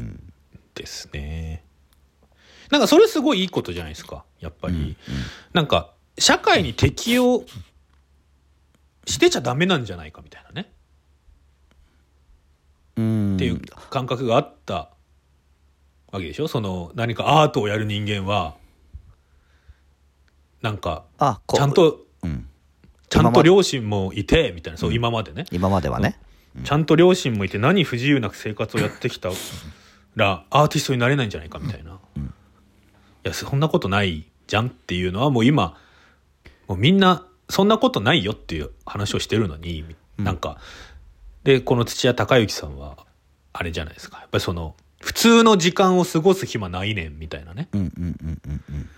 [0.74, 1.64] ですね、
[2.70, 4.98] なんかそれすごいいいことじゃないですかやっぱり、
[5.54, 7.46] なんか社会に適応
[9.08, 10.75] してちゃダメなんじゃないかみたいなね、うん
[12.96, 14.90] っていう感覚があった
[16.12, 16.48] わけでしょ？
[16.48, 18.56] その何かアートをやる人間は
[20.62, 21.04] なんか
[21.54, 22.48] ちゃんとうん。
[23.08, 24.80] ちゃんと両親もいてみたいな。
[24.80, 26.20] そう今までね、今まではね。
[26.64, 29.30] ちゃんと両親もいて何不自由な生活をやってきた
[30.16, 32.20] らアーティストになれないんじゃないかみたいな、い
[33.24, 35.78] やそんなことないじゃんっていうのはもう今
[36.68, 39.86] もうみんなそんなことないよっていう話をしてるのに、
[40.18, 40.58] なんか
[41.46, 42.98] でこの土屋隆之さんは
[43.54, 44.18] あれじゃないですか。
[44.18, 47.70] やっぱりその普通の時間を過ごす暇ないねんみたいなね。
[47.72, 48.64] うんうんうんうん。
[48.70, 48.90] うん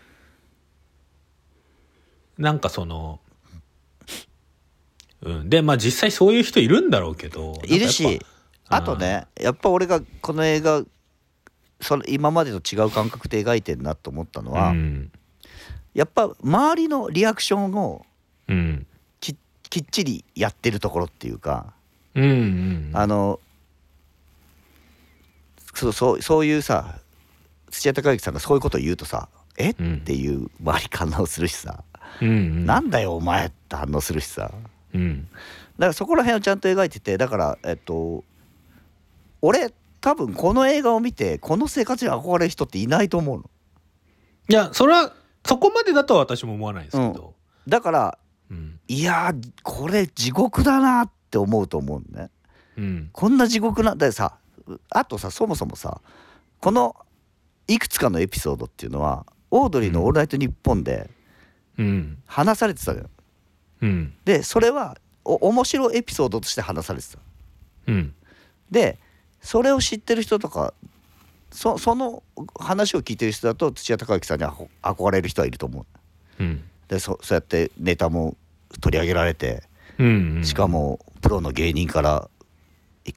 [2.38, 3.20] なんかその
[5.22, 5.50] うん。
[5.50, 8.22] でまあ実際そういう人いるんだろうけどいるし
[8.70, 10.84] あとねやっぱ俺がこの映画
[11.82, 15.12] その今までと違う感覚で描いてるなと思ったのは、うん。
[15.94, 18.06] やっぱ周りのリアクションを
[18.48, 18.88] うん。
[19.20, 19.36] き
[19.70, 21.74] きっちりやってるところっていうか
[22.18, 23.40] うんうんあの
[25.74, 27.00] そうそうそういうさ
[27.70, 29.70] 土屋隆之さんがそういうことを言うとさ「え？
[29.72, 30.02] っ?」うん。
[30.02, 31.84] ていう周り反応するしさ。
[32.22, 34.52] うんうん「なんだよお前」って反応するしさ。
[34.94, 35.28] うん。
[35.78, 38.24] だからそこら辺をちゃんと描いててだからえっと
[39.42, 43.50] 俺多分この映画を見てこの生活に憧れる人っていないと思うの。
[44.50, 45.14] いやそれは
[45.46, 47.36] そこまでだとは私も思わないですけど、
[47.68, 48.18] だから
[48.50, 48.80] うん。
[48.88, 52.30] いやーこれ地獄だなって思うと思うのね。
[52.78, 53.10] うん。
[53.12, 54.38] こんな地獄なだってさ
[54.90, 56.02] あとさそもそもさ
[56.60, 56.96] この
[57.68, 61.10] いくつかのエピソードっていうのはオードリーの「オールナイトニッポン」で
[61.78, 62.18] うん。
[62.26, 63.10] 話されてたのよ。
[63.82, 64.14] うん。
[64.26, 67.20] でそれはお面白いエピソードとして話されてた。
[67.88, 68.14] うん。
[68.72, 68.98] で
[69.42, 70.74] それを知ってる人とか
[71.52, 72.24] そその
[72.60, 74.46] 話を聞いてる人だと土屋隆之さんに
[74.82, 75.86] 憧れる人はいると思
[76.40, 76.44] う。
[76.44, 76.64] うん。
[76.88, 78.36] でそそうやってネタも
[78.82, 79.64] 取り上げられて、
[79.98, 80.46] うんうん。
[80.46, 82.30] しかもプロの芸人から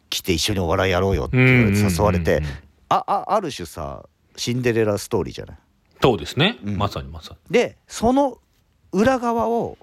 [0.09, 2.43] 来て一緒にお笑いやろうよって誘われて、
[2.89, 4.05] ああある種さ
[4.35, 5.57] シンデレラストーリーじゃない？
[6.03, 6.77] そうですね、うん。
[6.77, 7.39] まさにまさに。
[7.53, 8.39] でその
[8.91, 9.79] 裏側を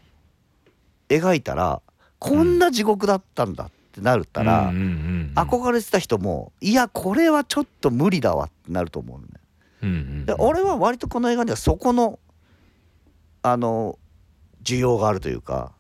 [1.07, 1.81] 描いたら
[2.19, 9.33] こんな地獄だったんだってなるったら、憧れてた人もいやこれはちょっと無理だわってなると思うのね。
[9.83, 10.25] うんうんうん。
[10.25, 12.19] で俺は割とこの映画にはそこの
[13.41, 13.97] あの
[14.63, 15.71] 需要があるというか、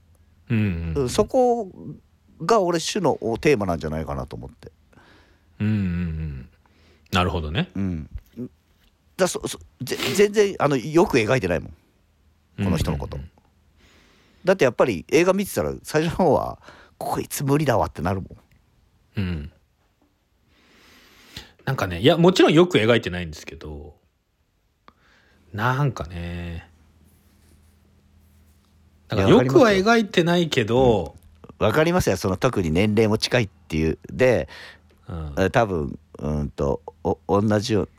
[0.49, 0.93] うん。
[0.95, 1.69] うんそこ
[2.41, 4.71] が俺主のテーマなんじゃないかなと思って。
[5.59, 6.49] うんうんうん。
[7.11, 7.69] なるほどね。
[7.75, 8.09] うん、
[9.15, 11.73] だそそぜ全然あのよく描いてないもん。
[12.63, 13.31] この人のこと、うんうん
[14.45, 16.57] だってやっぱり映画見てたら最初の方は
[16.97, 18.37] こいつ無理だわってなるもん。
[19.17, 19.51] うん。
[21.65, 23.95] なんかねいやもちろんよく描いてないんですけど
[25.51, 26.69] なんかね
[29.09, 31.16] だからよくは描いてないけど、
[31.59, 32.17] わかりますよ。
[32.17, 33.97] その特に年齢も近いっていう。
[34.11, 34.47] で
[35.07, 35.33] うん。
[35.37, 37.89] え多分うんとお同じよう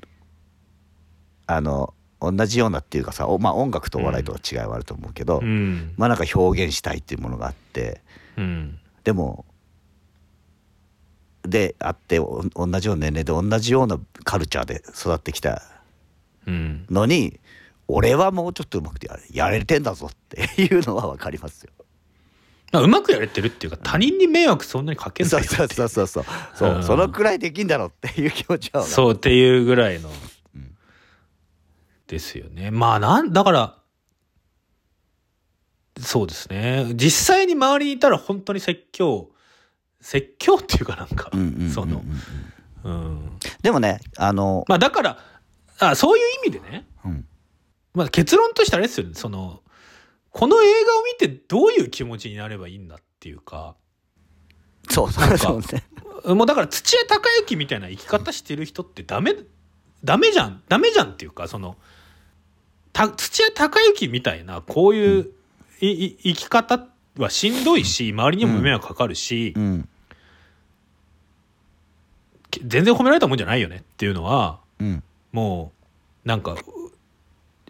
[1.47, 5.95] あの同じようなっていうかさおまあ音楽とお笑いとは違いはあると思うけど、うん。
[5.97, 8.01] まあなんか表現したいっていうものがあって
[8.37, 8.79] うん。
[9.05, 9.45] でも
[11.43, 15.63] であってお同じような年齢で同じようなカルチャーで育ってきた
[16.47, 16.87] うん。
[16.91, 17.41] のに
[17.89, 21.71] 俺はもうちょっとうまくてやれやれてんだぞっていうのは分かりますよ。
[22.73, 26.25] まあうまくやれてるっていうか他人に迷惑そんなにかけんなそうそうそうそうそう。
[26.55, 26.83] そう、うん。
[26.83, 28.83] そのくらいできんだろっていう気持ちは。
[28.83, 30.11] そうっていうぐらいの、
[30.55, 30.77] うん。
[32.07, 32.71] ですよね。
[32.71, 33.79] まあなんだから
[35.99, 36.93] そうですね。
[36.95, 39.31] 実際に周りにいたら本当に説教
[40.01, 41.71] 説教っていうかなんか、うんうんうんうんうん。
[41.71, 42.03] その、
[42.85, 45.19] うん、でもねあの、まあだから
[45.81, 47.25] あそういう意味でね、うん。
[47.95, 49.15] まあ、結論としてあれですよね。
[49.15, 49.63] その
[50.39, 53.75] この映画を見てどういう気持ちになればいいんだっていうか。
[54.89, 55.83] そうそうそうね。
[56.33, 59.35] もうだから土屋隆之みたいな生き方してる人ってダメ
[60.05, 60.63] ダメじゃん。
[60.69, 61.77] ダメじゃんっていうかその
[62.93, 65.31] た土屋隆之みたいなこういう、
[65.81, 66.87] いい生き方
[67.17, 69.89] はしんどいし周りにも迷惑かかるし、うん。
[72.53, 75.03] け全然褒められたもんじゃないよねっていうのはうん。
[75.33, 75.73] も
[76.25, 76.55] うなんか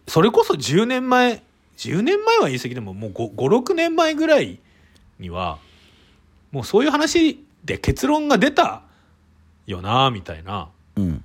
[0.07, 1.48] それこそ10年前
[1.79, 4.59] 10年前は言い過ぎでももう56年前ぐらい
[5.19, 5.59] には
[6.51, 8.83] もうそういう話で結論が出た
[9.67, 11.25] よなみたいな、うん。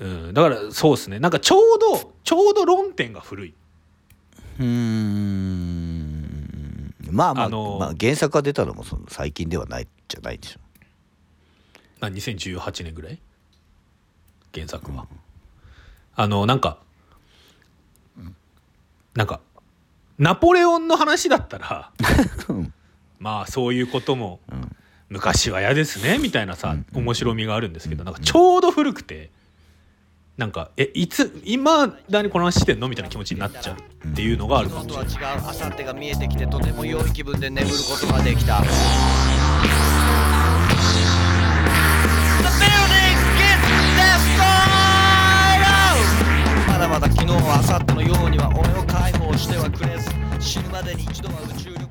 [0.00, 1.18] うん、だからそうですね。
[1.20, 3.54] なんかちょうどちょうど論点が古い。
[4.58, 6.28] うーん。
[7.10, 10.60] まあまあ、あのーまあ、原作が出たのもその最近ではないじゃないでしょ。
[12.00, 13.18] まあ2018年ぐらい？
[14.54, 15.06] 原作は、
[16.20, 16.78] あのなんか
[19.14, 19.40] なんか
[20.18, 21.92] ナポレオンの話だったら
[23.20, 24.76] まあそういうこともん。
[25.10, 29.30] 昔は嫌ですねみたいなさ面白みがあるんですけどなんかちょうど古くて
[30.36, 32.88] なんかえいつ今だにこの話してんの？
[32.88, 33.76] みたいな気持ちになっちゃう
[34.08, 35.06] っていうのがあるかもしれない。
[35.06, 38.60] とは違う明後日が見えてきてとても良い気分で眠ることができた。
[38.60, 38.66] The
[42.58, 44.87] building gets!
[46.78, 50.08] まだまだ昨日明後日のようには俺を解放してはくれず
[50.38, 51.87] 死ぬまでに一度は宇宙旅行